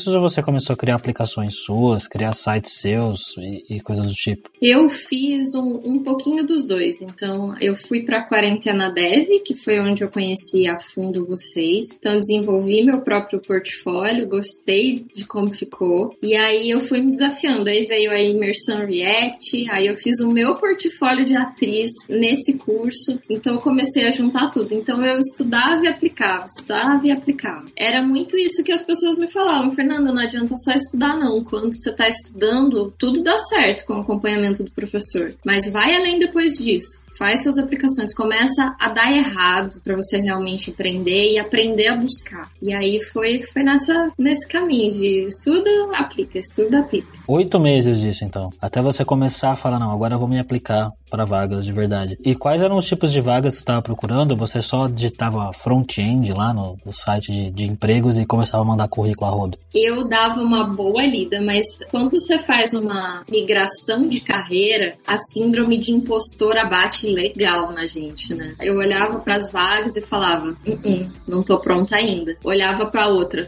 exercícios 0.00 0.14
ou 0.14 0.22
você 0.22 0.42
começou 0.42 0.74
a 0.74 0.76
criar 0.76 0.96
aplicações 0.96 1.56
suas, 1.56 2.06
criar 2.06 2.32
sites 2.32 2.72
seus 2.72 3.36
e, 3.38 3.76
e 3.76 3.80
coisas 3.80 4.06
do 4.06 4.14
tipo? 4.14 4.50
Eu 4.60 4.88
fiz 4.88 5.54
um, 5.54 5.80
um 5.84 6.02
pouquinho 6.02 6.46
dos 6.46 6.66
dois. 6.66 7.02
Então, 7.02 7.54
eu 7.60 7.76
fui 7.76 8.02
para 8.02 8.26
Quarentena 8.26 8.90
Dev, 8.90 9.28
que 9.44 9.54
foi 9.54 9.78
onde 9.80 10.02
eu 10.02 10.08
conheci 10.08 10.66
a 10.66 10.78
fundo 10.78 11.26
vocês. 11.26 11.86
Então, 11.98 12.18
desenvolvi 12.18 12.82
meu 12.82 13.00
próprio 13.00 13.40
portfólio, 13.40 14.28
gostei 14.28 15.04
de 15.14 15.24
como 15.24 15.52
ficou. 15.52 16.16
E 16.22 16.34
aí, 16.34 16.70
eu 16.70 16.80
fui 16.80 17.00
me 17.00 17.12
desafiando. 17.12 17.68
Aí 17.68 17.86
veio 17.86 18.10
a 18.10 18.20
imersão 18.20 18.86
React, 18.86 19.70
aí 19.70 19.86
eu 19.86 19.96
fiz 19.96 20.20
o 20.20 20.30
meu 20.30 20.54
portfólio 20.54 21.24
de 21.24 21.36
atriz 21.36 21.90
nesse 22.08 22.56
curso. 22.58 23.20
Então, 23.28 23.54
eu 23.54 23.60
comecei 23.60 24.06
a 24.06 24.10
juntar 24.10 24.50
tudo. 24.50 24.72
Então, 24.74 25.04
eu 25.04 25.18
estudava 25.18 25.84
e 25.84 25.88
aplicava, 25.88 26.46
estudava 26.46 27.06
e 27.06 27.10
aplicava. 27.10 27.64
Era 27.76 28.02
muito 28.02 28.36
isso 28.36 28.62
que 28.62 28.72
as 28.72 28.82
pessoas 28.82 29.16
me 29.16 29.30
falavam, 29.30 29.74
Não 29.98 30.18
adianta 30.18 30.54
só 30.58 30.72
estudar 30.72 31.16
não. 31.16 31.42
Quando 31.42 31.72
você 31.72 31.90
está 31.90 32.06
estudando, 32.06 32.92
tudo 32.98 33.22
dá 33.22 33.38
certo 33.38 33.86
com 33.86 33.94
o 33.94 34.00
acompanhamento 34.00 34.62
do 34.62 34.70
professor. 34.70 35.34
Mas 35.44 35.70
vai 35.72 35.94
além 35.94 36.18
depois 36.18 36.58
disso 36.58 37.09
faz 37.20 37.42
suas 37.42 37.58
aplicações, 37.58 38.14
começa 38.14 38.74
a 38.80 38.88
dar 38.88 39.12
errado 39.12 39.78
para 39.84 39.94
você 39.94 40.16
realmente 40.16 40.70
aprender 40.70 41.32
e 41.32 41.38
aprender 41.38 41.88
a 41.88 41.96
buscar. 41.98 42.50
E 42.62 42.72
aí 42.72 42.98
foi, 43.12 43.42
foi 43.42 43.62
nessa, 43.62 44.08
nesse 44.18 44.48
caminho 44.48 44.90
de 44.90 45.26
estudo, 45.26 45.68
aplica, 45.94 46.38
estudo, 46.38 46.74
aplica. 46.76 47.08
Oito 47.28 47.60
meses 47.60 48.00
disso, 48.00 48.24
então. 48.24 48.48
Até 48.58 48.80
você 48.80 49.04
começar 49.04 49.50
a 49.50 49.54
falar, 49.54 49.78
não, 49.78 49.92
agora 49.92 50.14
eu 50.14 50.18
vou 50.18 50.26
me 50.26 50.40
aplicar 50.40 50.90
para 51.10 51.26
vagas 51.26 51.62
de 51.62 51.72
verdade. 51.72 52.16
E 52.24 52.34
quais 52.34 52.62
eram 52.62 52.78
os 52.78 52.86
tipos 52.86 53.12
de 53.12 53.20
vagas 53.20 53.54
que 53.54 53.58
você 53.58 53.64
estava 53.64 53.82
procurando? 53.82 54.36
Você 54.36 54.62
só 54.62 54.86
digitava 54.86 55.52
front-end 55.52 56.32
lá 56.32 56.54
no, 56.54 56.76
no 56.86 56.92
site 56.92 57.30
de, 57.30 57.50
de, 57.50 57.64
empregos 57.64 58.16
e 58.16 58.24
começava 58.24 58.62
a 58.62 58.66
mandar 58.66 58.88
currículo 58.88 59.30
a 59.30 59.34
rodo? 59.34 59.58
Eu 59.74 60.08
dava 60.08 60.40
uma 60.40 60.64
boa 60.64 61.04
lida, 61.04 61.42
mas 61.42 61.64
quando 61.90 62.12
você 62.12 62.38
faz 62.38 62.72
uma 62.72 63.24
migração 63.30 64.08
de 64.08 64.20
carreira, 64.20 64.96
a 65.06 65.18
síndrome 65.18 65.76
de 65.76 65.92
impostora 65.92 66.64
bate 66.64 67.09
legal 67.14 67.72
na 67.72 67.86
gente, 67.86 68.34
né? 68.34 68.54
Eu 68.60 68.76
olhava 68.76 69.20
para 69.20 69.36
as 69.36 69.52
vagas 69.52 69.96
e 69.96 70.00
falava, 70.02 70.50
uh 70.50 71.10
não 71.26 71.42
tô 71.42 71.58
pronta 71.60 71.96
ainda. 71.96 72.36
Olhava 72.44 72.86
para 72.86 73.08
outra, 73.08 73.44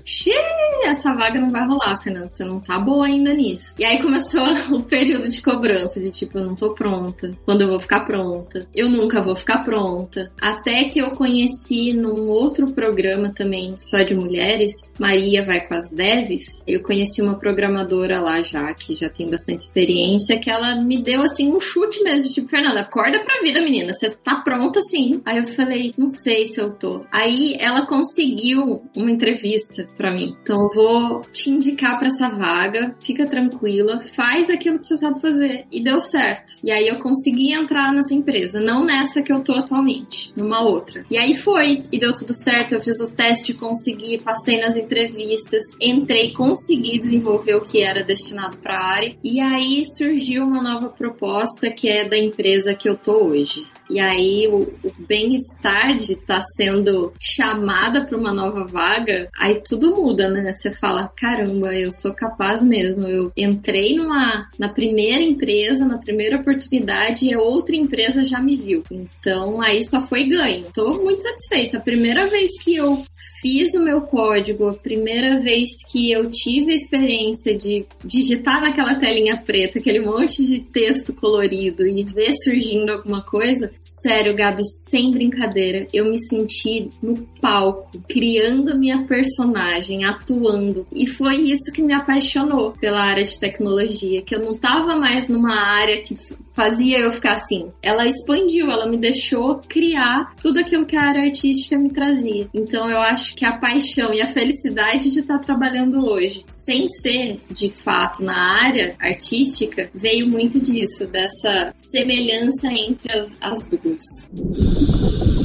essa 0.85 1.15
vaga 1.15 1.41
não 1.41 1.51
vai 1.51 1.67
rolar, 1.67 2.01
Fernando, 2.01 2.31
você 2.31 2.45
não 2.45 2.61
tá 2.61 2.79
boa 2.79 3.07
ainda 3.07 3.33
nisso. 3.33 3.75
E 3.79 3.85
aí 3.85 4.01
começou 4.01 4.43
o 4.71 4.83
período 4.85 5.29
de 5.29 5.43
cobrança, 5.43 6.01
de 6.01 6.11
tipo, 6.11 6.39
eu 6.39 6.45
não 6.45 6.55
tô 6.55 6.75
pronta. 6.75 7.37
Quando 7.45 7.63
eu 7.63 7.69
vou 7.69 7.81
ficar 7.81 8.01
pronta? 8.01 8.67
Eu 8.75 8.89
nunca 8.89 9.21
vou 9.21 9.35
ficar 9.35 9.59
pronta. 9.65 10.31
Até 10.41 10.85
que 10.85 11.01
eu 11.01 11.11
conheci 11.11 11.93
num 11.93 12.29
outro 12.29 12.73
programa 12.73 13.31
também, 13.33 13.77
só 13.81 14.03
de 14.03 14.15
mulheres, 14.15 14.95
Maria 14.99 15.45
vai 15.45 15.61
com 15.67 15.75
as 15.75 15.91
devs, 15.91 16.63
eu 16.67 16.83
conheci 16.83 17.21
uma 17.23 17.37
programadora 17.37 18.21
lá 18.21 18.41
já, 18.41 18.73
que 18.75 18.97
já 18.97 19.09
tem 19.09 19.29
bastante 19.29 19.61
experiência, 19.61 20.39
que 20.39 20.51
ela 20.51 20.77
me 20.83 21.03
deu 21.03 21.23
assim 21.23 21.53
um 21.53 21.61
chute 21.61 22.03
mesmo, 22.03 22.31
tipo, 22.31 22.49
Fernanda, 22.49 22.81
acorda 22.81 23.21
pra 23.21 23.41
vida 23.43 23.52
vida, 23.53 23.61
menina, 23.61 23.93
você 23.93 24.11
tá 24.11 24.37
pronta 24.37 24.81
sim. 24.81 25.21
Aí 25.27 25.39
eu 25.39 25.47
falei, 25.49 25.93
não 25.99 26.09
sei 26.09 26.47
se 26.47 26.59
eu 26.59 26.73
tô. 26.73 27.05
Aí 27.13 27.55
ela 27.59 27.87
conseguiu 27.87 28.83
uma 28.97 29.11
entrevista 29.11 29.87
para 29.97 30.11
mim. 30.11 30.35
Então 30.43 30.63
eu 30.63 30.69
vou 30.75 31.21
te 31.33 31.51
indicar 31.51 31.99
para 31.99 32.07
essa 32.07 32.29
vaga, 32.29 32.97
fica 33.01 33.27
tranquila, 33.27 34.03
faz 34.15 34.49
aquilo 34.49 34.79
que 34.79 34.87
você 34.87 34.97
sabe 34.97 35.21
fazer. 35.21 35.67
E 35.71 35.83
deu 35.83 36.01
certo. 36.01 36.55
E 36.65 36.73
aí 36.73 36.89
eu 36.89 36.99
consegui 37.01 37.53
entrar 37.53 37.93
nessa 37.93 38.15
empresa, 38.15 38.61
não 38.61 38.85
nessa 38.85 39.23
que 39.23 39.33
eu 39.33 39.41
tô 39.41 39.53
atualmente, 39.53 40.33
numa 40.35 40.63
outra. 40.63 41.05
E 41.11 41.19
aí 41.19 41.37
foi, 41.37 41.85
e 41.93 41.99
deu 41.99 42.15
tudo 42.15 42.33
certo. 42.33 42.73
Eu 42.73 42.81
fiz 42.81 42.99
o 43.01 43.15
teste, 43.15 43.53
consegui, 43.53 44.19
passei 44.19 44.61
nas 44.61 44.77
entrevistas, 44.77 45.63
entrei, 45.81 46.33
consegui 46.33 46.99
desenvolver 46.99 47.55
o 47.57 47.61
que 47.61 47.83
era 47.83 48.03
destinado 48.03 48.57
para 48.57 48.77
a 48.77 48.95
área. 48.95 49.17
E 49.23 49.41
aí 49.41 49.85
surgiu 49.97 50.45
uma 50.45 50.63
nova 50.63 50.89
proposta 50.89 51.71
que 51.71 51.89
é 51.89 52.09
da 52.09 52.17
empresa 52.17 52.75
que 52.75 52.89
eu 52.89 52.97
tô 52.97 53.13
hoje 53.25 53.42
hoje. 53.43 53.67
E 53.93 54.01
aí 54.01 54.49
o, 54.49 54.63
o 54.63 54.93
bem-estar 55.07 55.97
de 55.97 56.15
estar 56.15 56.41
tá 56.41 56.45
sendo 56.57 57.13
chamada 57.21 58.05
para 58.05 58.17
uma 58.17 58.33
nova 58.33 58.65
vaga, 58.65 59.29
aí 59.39 59.61
tudo 59.63 59.95
muda, 59.95 60.29
né? 60.31 60.53
Você 60.53 60.71
fala, 60.73 61.13
caramba, 61.15 61.75
eu 61.75 61.93
sou 61.93 62.15
capaz 62.15 62.63
mesmo. 62.63 63.07
Eu 63.07 63.33
entrei 63.37 63.97
numa 63.97 64.49
na 64.59 64.71
primeira 64.71 65.23
empresa, 65.23 65.85
na 65.85 65.99
primeira 65.99 66.39
oportunidade 66.39 67.27
e 67.27 67.37
outra 67.37 67.77
empresa 67.77 68.25
já 68.25 68.41
me 68.41 68.57
viu. 68.57 68.83
Então 68.91 69.61
aí 69.61 69.85
só 69.85 70.01
foi 70.01 70.25
ganho. 70.25 70.67
Tô 70.73 70.95
muito 71.03 71.21
satisfeita. 71.21 71.77
A 71.77 71.81
primeira 71.81 72.27
vez 72.29 72.51
que 72.63 72.77
eu 72.77 73.05
fiz 73.43 73.75
o 73.75 73.85
meu 73.85 74.03
código, 74.03 74.69
a 74.69 74.75
primeira 74.75 75.41
vez 75.41 75.71
que 75.91 76.11
eu 76.11 76.31
tive 76.31 76.73
a 76.73 76.77
experiência 76.77 77.55
de 77.57 77.85
digitar 78.05 78.63
naquela 78.63 78.95
telinha 78.95 79.37
preta, 79.37 79.79
aquele 79.79 80.01
monte 80.01 80.47
de 80.47 80.61
texto 80.61 81.13
colorido 81.13 81.87
e 81.87 82.05
ver 82.05 82.33
surgindo 82.43 82.91
alguma 82.91 83.23
coisa, 83.23 83.73
sério, 83.83 84.35
Gabi, 84.35 84.63
sem 84.89 85.11
brincadeira, 85.11 85.87
eu 85.93 86.05
me 86.05 86.19
senti 86.25 86.89
no 87.03 87.27
palco, 87.41 87.91
criando 88.09 88.79
minha 88.79 89.05
personagem, 89.07 90.05
atuando. 90.05 90.87
E 90.93 91.07
foi 91.07 91.37
isso 91.37 91.73
que 91.75 91.83
me 91.83 91.93
apaixonou 91.93 92.73
pela 92.73 93.03
área 93.03 93.25
de 93.25 93.39
tecnologia, 93.39 94.23
que 94.23 94.35
eu 94.35 94.41
não 94.41 94.57
tava 94.57 94.95
mais 94.97 95.29
numa 95.29 95.55
área 95.55 96.01
que 96.03 96.17
fazia 96.53 96.99
eu 96.99 97.11
ficar 97.11 97.35
assim. 97.35 97.73
Ela 97.83 98.07
expandiu, 98.07 98.71
ela 98.71 98.87
me 98.87 98.97
deixou 98.97 99.61
criar 99.69 100.35
tudo 100.41 100.59
aquilo 100.59 100.87
que 100.87 100.97
a 100.97 101.03
área 101.03 101.23
artística 101.23 101.79
me 101.79 101.91
trazia. 101.91 102.49
Então 102.55 102.89
eu 102.91 102.99
acho 102.99 103.35
que 103.35 103.45
a 103.45 103.57
paixão 103.57 104.13
e 104.13 104.21
a 104.21 104.29
felicidade 104.29 105.11
de 105.11 105.21
estar 105.21 105.39
trabalhando 105.39 106.05
hoje, 106.05 106.45
sem 106.65 106.89
ser 106.89 107.41
de 107.51 107.71
fato 107.71 108.23
na 108.23 108.63
área 108.63 108.95
artística, 109.01 109.91
veio 109.95 110.29
muito 110.29 110.61
disso, 110.61 111.07
dessa 111.07 111.75
semelhança 111.77 112.69
entre 112.69 113.33
as 113.41 113.69
duas. 113.69 115.42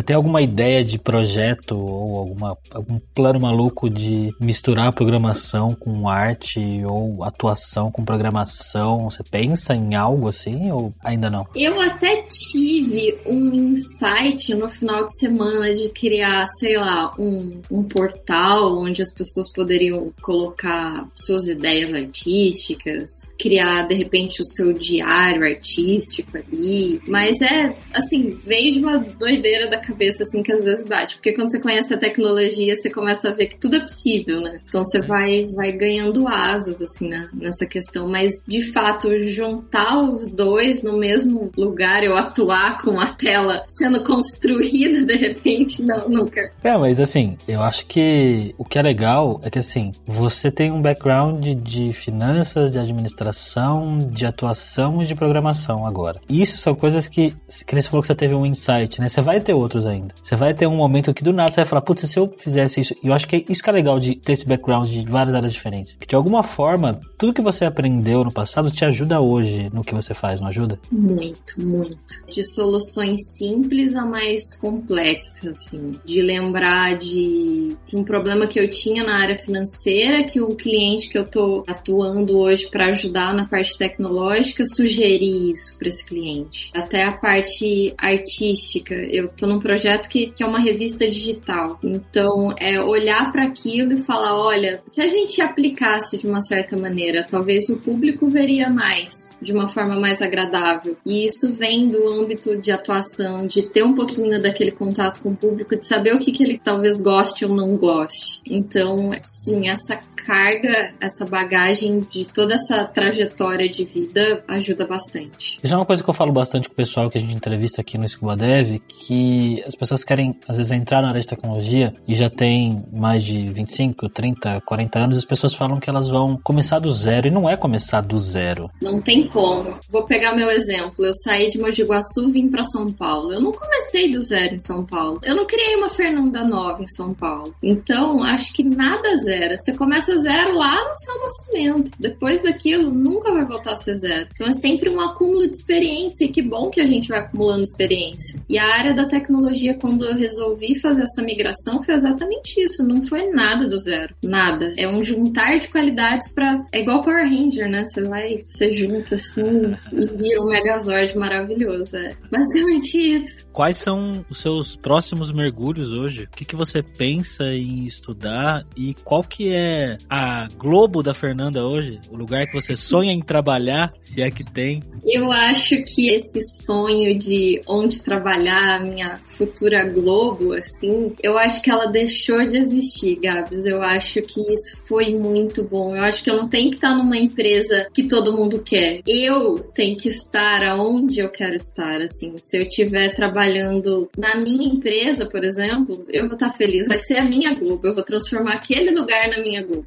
Você 0.00 0.04
tem 0.04 0.16
alguma 0.16 0.40
ideia 0.40 0.82
de 0.82 0.98
projeto 0.98 1.72
ou 1.72 2.16
alguma, 2.16 2.56
algum 2.70 2.98
plano 3.14 3.38
maluco 3.38 3.90
de 3.90 4.30
misturar 4.40 4.94
programação 4.94 5.74
com 5.74 6.08
arte 6.08 6.58
ou 6.86 7.22
atuação 7.22 7.92
com 7.92 8.02
programação? 8.02 9.10
Você 9.10 9.22
pensa 9.22 9.74
em 9.74 9.94
algo 9.94 10.26
assim 10.26 10.70
ou 10.70 10.90
ainda 11.04 11.28
não? 11.28 11.46
Eu 11.54 11.78
até 11.82 12.22
tive 12.30 13.18
um 13.26 13.52
insight 13.52 14.54
no 14.54 14.70
final 14.70 15.04
de 15.04 15.18
semana 15.18 15.66
de 15.74 15.90
criar, 15.90 16.46
sei 16.46 16.78
lá, 16.78 17.14
um, 17.18 17.60
um 17.70 17.82
portal 17.82 18.78
onde 18.78 19.02
as 19.02 19.12
pessoas 19.12 19.52
poderiam 19.52 20.10
colocar 20.22 21.06
suas 21.14 21.46
ideias 21.46 21.92
artísticas, 21.92 23.10
criar 23.38 23.86
de 23.86 23.96
repente 23.96 24.40
o 24.40 24.46
seu 24.46 24.72
diário 24.72 25.44
artístico 25.44 26.38
ali. 26.38 27.02
Mas 27.06 27.38
é, 27.42 27.76
assim, 27.92 28.40
veio 28.46 28.72
de 28.72 28.78
uma 28.78 28.96
doideira 28.96 29.68
da 29.68 29.89
cabeça, 29.90 30.22
assim, 30.22 30.42
que 30.42 30.52
às 30.52 30.64
vezes 30.64 30.86
bate. 30.86 31.16
Porque 31.16 31.32
quando 31.32 31.50
você 31.50 31.60
conhece 31.60 31.92
a 31.92 31.98
tecnologia, 31.98 32.74
você 32.74 32.90
começa 32.90 33.28
a 33.28 33.32
ver 33.32 33.46
que 33.46 33.58
tudo 33.58 33.76
é 33.76 33.80
possível, 33.80 34.40
né? 34.40 34.60
Então 34.66 34.84
você 34.84 35.00
vai, 35.00 35.48
vai 35.54 35.72
ganhando 35.72 36.26
asas, 36.28 36.80
assim, 36.80 37.08
né? 37.08 37.22
nessa 37.34 37.66
questão. 37.66 38.08
Mas, 38.08 38.42
de 38.46 38.72
fato, 38.72 39.08
juntar 39.26 40.00
os 40.02 40.34
dois 40.34 40.82
no 40.82 40.96
mesmo 40.96 41.50
lugar, 41.56 42.04
eu 42.04 42.16
atuar 42.16 42.80
com 42.82 42.98
a 43.00 43.06
tela 43.06 43.64
sendo 43.78 44.04
construída, 44.04 45.04
de 45.04 45.16
repente, 45.16 45.82
não, 45.82 46.08
nunca. 46.08 46.50
É, 46.62 46.76
mas 46.76 47.00
assim, 47.00 47.36
eu 47.48 47.62
acho 47.62 47.86
que 47.86 48.54
o 48.58 48.64
que 48.64 48.78
é 48.78 48.82
legal 48.82 49.40
é 49.42 49.50
que, 49.50 49.58
assim, 49.58 49.92
você 50.04 50.50
tem 50.50 50.70
um 50.70 50.80
background 50.80 51.46
de 51.62 51.92
finanças, 51.92 52.72
de 52.72 52.78
administração, 52.78 53.98
de 53.98 54.26
atuação 54.26 55.02
e 55.02 55.06
de 55.06 55.14
programação 55.14 55.86
agora. 55.86 56.20
Isso 56.28 56.56
são 56.56 56.74
coisas 56.74 57.06
que, 57.08 57.34
que 57.66 57.74
você 57.74 57.88
falou 57.88 58.02
que 58.02 58.06
você 58.06 58.14
teve 58.14 58.34
um 58.34 58.46
insight, 58.46 59.00
né? 59.00 59.08
Você 59.08 59.20
vai 59.20 59.40
ter 59.40 59.54
outros 59.70 59.86
ainda. 59.86 60.14
Você 60.22 60.34
vai 60.34 60.52
ter 60.52 60.66
um 60.66 60.76
momento 60.76 61.14
que 61.14 61.22
do 61.22 61.32
nada 61.32 61.50
você 61.50 61.56
vai 61.56 61.66
falar, 61.66 61.82
putz, 61.82 62.08
se 62.08 62.18
eu 62.18 62.32
fizesse 62.36 62.80
isso. 62.80 62.94
E 63.02 63.06
eu 63.06 63.14
acho 63.14 63.26
que 63.26 63.36
é 63.36 63.44
isso 63.48 63.62
que 63.62 63.70
é 63.70 63.72
legal 63.72 63.98
de 64.00 64.16
ter 64.16 64.32
esse 64.32 64.46
background 64.46 64.88
de 64.88 65.04
várias 65.04 65.34
áreas 65.34 65.52
diferentes. 65.52 65.96
Que 65.96 66.06
de 66.06 66.16
alguma 66.16 66.42
forma, 66.42 67.00
tudo 67.16 67.32
que 67.32 67.40
você 67.40 67.64
aprendeu 67.64 68.24
no 68.24 68.32
passado 68.32 68.70
te 68.70 68.84
ajuda 68.84 69.20
hoje 69.20 69.70
no 69.72 69.82
que 69.82 69.94
você 69.94 70.12
faz, 70.12 70.40
não 70.40 70.48
ajuda? 70.48 70.78
Muito, 70.90 71.60
muito. 71.60 71.96
De 72.28 72.44
soluções 72.44 73.20
simples 73.36 73.94
a 73.94 74.04
mais 74.04 74.56
complexas, 74.58 75.46
assim. 75.46 75.92
De 76.04 76.20
lembrar 76.20 76.98
de, 76.98 77.76
de 77.86 77.96
um 77.96 78.02
problema 78.02 78.46
que 78.46 78.58
eu 78.58 78.68
tinha 78.68 79.04
na 79.04 79.16
área 79.16 79.36
financeira, 79.36 80.24
que 80.24 80.40
o 80.40 80.48
cliente 80.48 81.08
que 81.08 81.18
eu 81.18 81.26
tô 81.26 81.62
atuando 81.68 82.36
hoje 82.36 82.68
para 82.68 82.86
ajudar 82.86 83.34
na 83.34 83.46
parte 83.46 83.76
tecnológica 83.78 84.64
sugerir 84.64 85.50
isso 85.50 85.76
para 85.78 85.88
esse 85.88 86.04
cliente. 86.04 86.70
Até 86.74 87.04
a 87.04 87.12
parte 87.12 87.94
artística, 87.98 88.94
eu 88.94 89.28
tô 89.28 89.46
num 89.46 89.59
projeto 89.60 90.08
que, 90.08 90.28
que 90.28 90.42
é 90.42 90.46
uma 90.46 90.58
revista 90.58 91.08
digital. 91.08 91.78
Então, 91.82 92.54
é 92.58 92.80
olhar 92.80 93.30
para 93.32 93.44
aquilo 93.44 93.92
e 93.92 93.98
falar, 93.98 94.38
olha, 94.38 94.82
se 94.86 95.00
a 95.00 95.08
gente 95.08 95.40
aplicasse 95.40 96.18
de 96.18 96.26
uma 96.26 96.40
certa 96.40 96.76
maneira, 96.76 97.26
talvez 97.28 97.68
o 97.68 97.76
público 97.76 98.28
veria 98.28 98.68
mais, 98.68 99.12
de 99.40 99.52
uma 99.52 99.68
forma 99.68 99.98
mais 99.98 100.22
agradável. 100.22 100.96
E 101.04 101.26
isso 101.26 101.54
vem 101.54 101.88
do 101.88 102.08
âmbito 102.08 102.56
de 102.56 102.70
atuação, 102.70 103.46
de 103.46 103.62
ter 103.62 103.82
um 103.82 103.94
pouquinho 103.94 104.40
daquele 104.40 104.70
contato 104.70 105.20
com 105.20 105.30
o 105.30 105.36
público, 105.36 105.76
de 105.76 105.86
saber 105.86 106.14
o 106.14 106.18
que, 106.18 106.32
que 106.32 106.42
ele 106.42 106.60
talvez 106.62 107.00
goste 107.00 107.44
ou 107.44 107.54
não 107.54 107.76
goste. 107.76 108.40
Então, 108.48 109.10
sim, 109.22 109.68
essa 109.68 110.00
carga, 110.14 110.94
essa 111.00 111.24
bagagem 111.24 112.00
de 112.00 112.24
toda 112.26 112.54
essa 112.54 112.84
trajetória 112.84 113.68
de 113.68 113.84
vida 113.84 114.44
ajuda 114.46 114.86
bastante. 114.86 115.58
Isso 115.62 115.72
é 115.72 115.76
uma 115.76 115.86
coisa 115.86 116.02
que 116.04 116.10
eu 116.10 116.14
falo 116.14 116.32
bastante 116.32 116.68
com 116.68 116.72
o 116.72 116.76
pessoal 116.76 117.10
que 117.10 117.18
a 117.18 117.20
gente 117.20 117.34
entrevista 117.34 117.80
aqui 117.80 117.96
no 117.96 118.06
Scuba 118.06 118.36
Dev, 118.36 118.78
que 118.86 119.49
as 119.66 119.74
pessoas 119.74 120.04
querem, 120.04 120.36
às 120.48 120.56
vezes, 120.56 120.72
entrar 120.72 121.02
na 121.02 121.08
área 121.08 121.20
de 121.20 121.26
tecnologia 121.26 121.94
e 122.06 122.14
já 122.14 122.28
tem 122.28 122.84
mais 122.92 123.24
de 123.24 123.46
25, 123.46 124.08
30, 124.08 124.60
40 124.62 124.98
anos, 124.98 125.16
as 125.16 125.24
pessoas 125.24 125.54
falam 125.54 125.80
que 125.80 125.88
elas 125.88 126.08
vão 126.08 126.38
começar 126.42 126.78
do 126.78 126.90
zero 126.90 127.28
e 127.28 127.30
não 127.30 127.48
é 127.48 127.56
começar 127.56 128.00
do 128.00 128.18
zero. 128.18 128.68
Não 128.82 129.00
tem 129.00 129.26
como. 129.28 129.78
Vou 129.90 130.04
pegar 130.04 130.34
meu 130.34 130.50
exemplo. 130.50 131.04
Eu 131.04 131.12
saí 131.14 131.48
de 131.48 131.58
Mogi 131.58 131.82
Guaçu 131.82 132.28
e 132.28 132.32
vim 132.32 132.48
para 132.48 132.64
São 132.64 132.92
Paulo. 132.92 133.32
Eu 133.32 133.40
não 133.40 133.52
comecei 133.52 134.10
do 134.10 134.22
zero 134.22 134.54
em 134.54 134.58
São 134.58 134.84
Paulo. 134.84 135.20
Eu 135.22 135.34
não 135.34 135.46
criei 135.46 135.76
uma 135.76 135.88
Fernanda 135.88 136.42
Nova 136.42 136.82
em 136.82 136.88
São 136.88 137.14
Paulo. 137.14 137.54
Então, 137.62 138.22
acho 138.22 138.52
que 138.52 138.62
nada 138.62 139.16
zero. 139.18 139.54
Você 139.56 139.72
começa 139.74 140.16
zero 140.20 140.56
lá 140.56 140.76
no 140.76 140.96
seu 140.96 141.22
nascimento. 141.22 141.92
Depois 141.98 142.42
daquilo, 142.42 142.90
nunca 142.90 143.32
vai 143.32 143.44
voltar 143.46 143.72
a 143.72 143.76
ser 143.76 143.94
zero. 143.96 144.28
Então, 144.32 144.46
é 144.46 144.52
sempre 144.52 144.90
um 144.90 145.00
acúmulo 145.00 145.48
de 145.48 145.56
experiência. 145.56 146.24
E 146.24 146.28
que 146.28 146.42
bom 146.42 146.70
que 146.70 146.80
a 146.80 146.86
gente 146.86 147.08
vai 147.08 147.20
acumulando 147.20 147.62
experiência. 147.62 148.40
E 148.48 148.58
a 148.58 148.66
área 148.66 148.94
da 148.94 149.06
tecnologia, 149.06 149.39
quando 149.80 150.04
eu 150.04 150.14
resolvi 150.14 150.78
fazer 150.80 151.02
essa 151.02 151.22
migração, 151.22 151.82
foi 151.82 151.94
exatamente 151.94 152.60
isso. 152.60 152.86
Não 152.86 153.06
foi 153.06 153.26
nada 153.28 153.66
do 153.66 153.78
zero. 153.78 154.14
Nada. 154.22 154.72
É 154.76 154.88
um 154.88 155.02
juntar 155.02 155.58
de 155.58 155.68
qualidades 155.68 156.32
para 156.32 156.64
É 156.72 156.80
igual 156.80 157.02
Power 157.02 157.28
Ranger, 157.28 157.68
né? 157.68 157.84
Você 157.84 158.02
vai, 158.02 158.38
você 158.44 158.72
junta 158.72 159.16
assim 159.16 159.74
e 159.92 160.06
vira 160.16 160.42
um 160.42 160.48
Megazord 160.48 161.16
maravilhoso. 161.16 161.96
É 161.96 162.14
basicamente 162.30 162.96
isso. 162.96 163.46
Quais 163.52 163.76
são 163.76 164.24
os 164.30 164.40
seus 164.40 164.76
próximos 164.76 165.32
mergulhos 165.32 165.92
hoje? 165.92 166.24
O 166.24 166.36
que, 166.36 166.44
que 166.44 166.56
você 166.56 166.82
pensa 166.82 167.44
em 167.44 167.84
estudar 167.84 168.64
e 168.76 168.94
qual 169.04 169.22
que 169.22 169.52
é 169.52 169.96
a 170.08 170.48
Globo 170.56 171.02
da 171.02 171.14
Fernanda 171.14 171.64
hoje? 171.64 172.00
O 172.10 172.16
lugar 172.16 172.46
que 172.46 172.54
você 172.54 172.76
sonha 172.76 173.12
em 173.12 173.20
trabalhar, 173.20 173.92
se 174.00 174.22
é 174.22 174.30
que 174.30 174.44
tem? 174.44 174.82
Eu 175.04 175.30
acho 175.32 175.82
que 175.84 176.10
esse 176.10 176.40
sonho 176.64 177.18
de 177.18 177.60
onde 177.66 178.02
trabalhar 178.02 178.76
a 178.76 178.80
minha 178.80 179.20
futura 179.30 179.88
Globo, 179.88 180.52
assim, 180.52 181.14
eu 181.22 181.38
acho 181.38 181.62
que 181.62 181.70
ela 181.70 181.86
deixou 181.86 182.42
de 182.46 182.56
existir, 182.56 183.16
Gabs. 183.16 183.64
Eu 183.64 183.82
acho 183.82 184.20
que 184.22 184.40
isso 184.52 184.82
foi 184.86 185.14
muito 185.14 185.62
bom. 185.62 185.96
Eu 185.96 186.02
acho 186.02 186.22
que 186.22 186.30
eu 186.30 186.36
não 186.36 186.48
tenho 186.48 186.70
que 186.70 186.76
estar 186.76 186.94
numa 186.94 187.16
empresa 187.16 187.88
que 187.92 188.04
todo 188.04 188.36
mundo 188.36 188.62
quer. 188.62 189.00
Eu 189.06 189.58
tenho 189.74 189.96
que 189.96 190.08
estar 190.08 190.62
aonde 190.64 191.20
eu 191.20 191.30
quero 191.30 191.54
estar, 191.54 192.00
assim. 192.00 192.34
Se 192.38 192.58
eu 192.58 192.62
estiver 192.62 193.14
trabalhando 193.14 194.10
na 194.16 194.36
minha 194.36 194.68
empresa, 194.68 195.26
por 195.26 195.44
exemplo, 195.44 196.04
eu 196.08 196.24
vou 196.24 196.34
estar 196.34 196.52
feliz. 196.52 196.86
Vai 196.86 196.98
ser 196.98 197.16
a 197.16 197.24
minha 197.24 197.54
Globo. 197.54 197.86
Eu 197.86 197.94
vou 197.94 198.04
transformar 198.04 198.54
aquele 198.54 198.90
lugar 198.90 199.28
na 199.28 199.38
minha 199.38 199.62
Globo. 199.62 199.86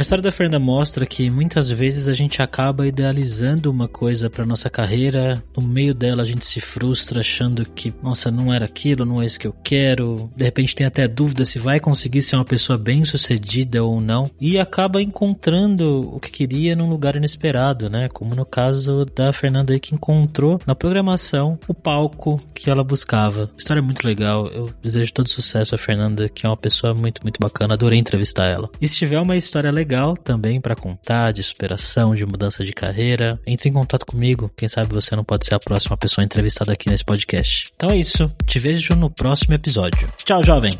A 0.00 0.02
história 0.02 0.22
da 0.22 0.30
Fernanda 0.30 0.58
mostra 0.58 1.04
que 1.04 1.28
muitas 1.28 1.68
vezes 1.68 2.08
a 2.08 2.14
gente 2.14 2.40
acaba 2.40 2.86
idealizando 2.86 3.70
uma 3.70 3.86
coisa 3.86 4.30
para 4.30 4.46
nossa 4.46 4.70
carreira, 4.70 5.44
no 5.54 5.62
meio 5.62 5.92
dela 5.92 6.22
a 6.22 6.24
gente 6.24 6.46
se 6.46 6.58
frustra 6.58 7.20
achando 7.20 7.70
que, 7.70 7.92
nossa, 8.02 8.30
não 8.30 8.50
era 8.50 8.64
aquilo, 8.64 9.04
não 9.04 9.20
é 9.20 9.26
isso 9.26 9.38
que 9.38 9.46
eu 9.46 9.54
quero. 9.62 10.30
De 10.34 10.42
repente 10.42 10.74
tem 10.74 10.86
até 10.86 11.06
dúvida 11.06 11.44
se 11.44 11.58
vai 11.58 11.78
conseguir 11.78 12.22
ser 12.22 12.36
uma 12.36 12.46
pessoa 12.46 12.78
bem-sucedida 12.78 13.84
ou 13.84 14.00
não 14.00 14.24
e 14.40 14.58
acaba 14.58 15.02
encontrando 15.02 16.16
o 16.16 16.18
que 16.18 16.30
queria 16.30 16.74
num 16.74 16.88
lugar 16.88 17.14
inesperado, 17.16 17.90
né? 17.90 18.08
Como 18.10 18.34
no 18.34 18.46
caso 18.46 19.04
da 19.04 19.34
Fernanda 19.34 19.74
aí 19.74 19.78
que 19.78 19.94
encontrou 19.94 20.58
na 20.66 20.74
programação 20.74 21.58
o 21.68 21.74
palco 21.74 22.40
que 22.54 22.70
ela 22.70 22.82
buscava. 22.82 23.50
História 23.54 23.80
é 23.80 23.84
muito 23.84 24.06
legal. 24.06 24.46
Eu 24.46 24.70
desejo 24.82 25.12
todo 25.12 25.28
sucesso 25.28 25.74
a 25.74 25.78
Fernanda, 25.78 26.26
que 26.26 26.46
é 26.46 26.48
uma 26.48 26.56
pessoa 26.56 26.94
muito, 26.94 27.22
muito 27.22 27.38
bacana. 27.38 27.74
Adorei 27.74 27.98
entrevistar 27.98 28.46
ela. 28.46 28.70
E 28.80 28.88
se 28.88 28.96
tiver 28.96 29.20
uma 29.20 29.36
história 29.36 29.70
legal 29.70 29.89
legal 29.90 30.16
também 30.16 30.60
para 30.60 30.76
contar 30.76 31.32
de 31.32 31.42
superação, 31.42 32.14
de 32.14 32.24
mudança 32.24 32.64
de 32.64 32.72
carreira, 32.72 33.40
entre 33.44 33.68
em 33.68 33.72
contato 33.72 34.06
comigo. 34.06 34.48
Quem 34.56 34.68
sabe 34.68 34.94
você 34.94 35.16
não 35.16 35.24
pode 35.24 35.44
ser 35.44 35.56
a 35.56 35.58
próxima 35.58 35.96
pessoa 35.96 36.24
entrevistada 36.24 36.72
aqui 36.72 36.88
nesse 36.88 37.04
podcast. 37.04 37.72
Então 37.74 37.90
é 37.90 37.96
isso. 37.96 38.30
Te 38.46 38.60
vejo 38.60 38.94
no 38.94 39.10
próximo 39.10 39.54
episódio. 39.54 40.08
Tchau, 40.24 40.44
jovem! 40.44 40.70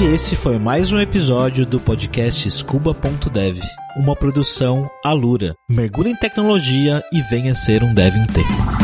E 0.00 0.06
esse 0.06 0.34
foi 0.34 0.58
mais 0.58 0.90
um 0.90 0.98
episódio 0.98 1.66
do 1.66 1.78
podcast 1.78 2.50
Scuba.dev, 2.50 3.58
uma 3.96 4.16
produção 4.16 4.90
Alura. 5.04 5.54
Mergulhe 5.68 6.10
em 6.10 6.16
tecnologia 6.16 7.02
e 7.12 7.20
venha 7.22 7.54
ser 7.54 7.82
um 7.82 7.92
dev 7.92 8.16
inteiro. 8.16 8.83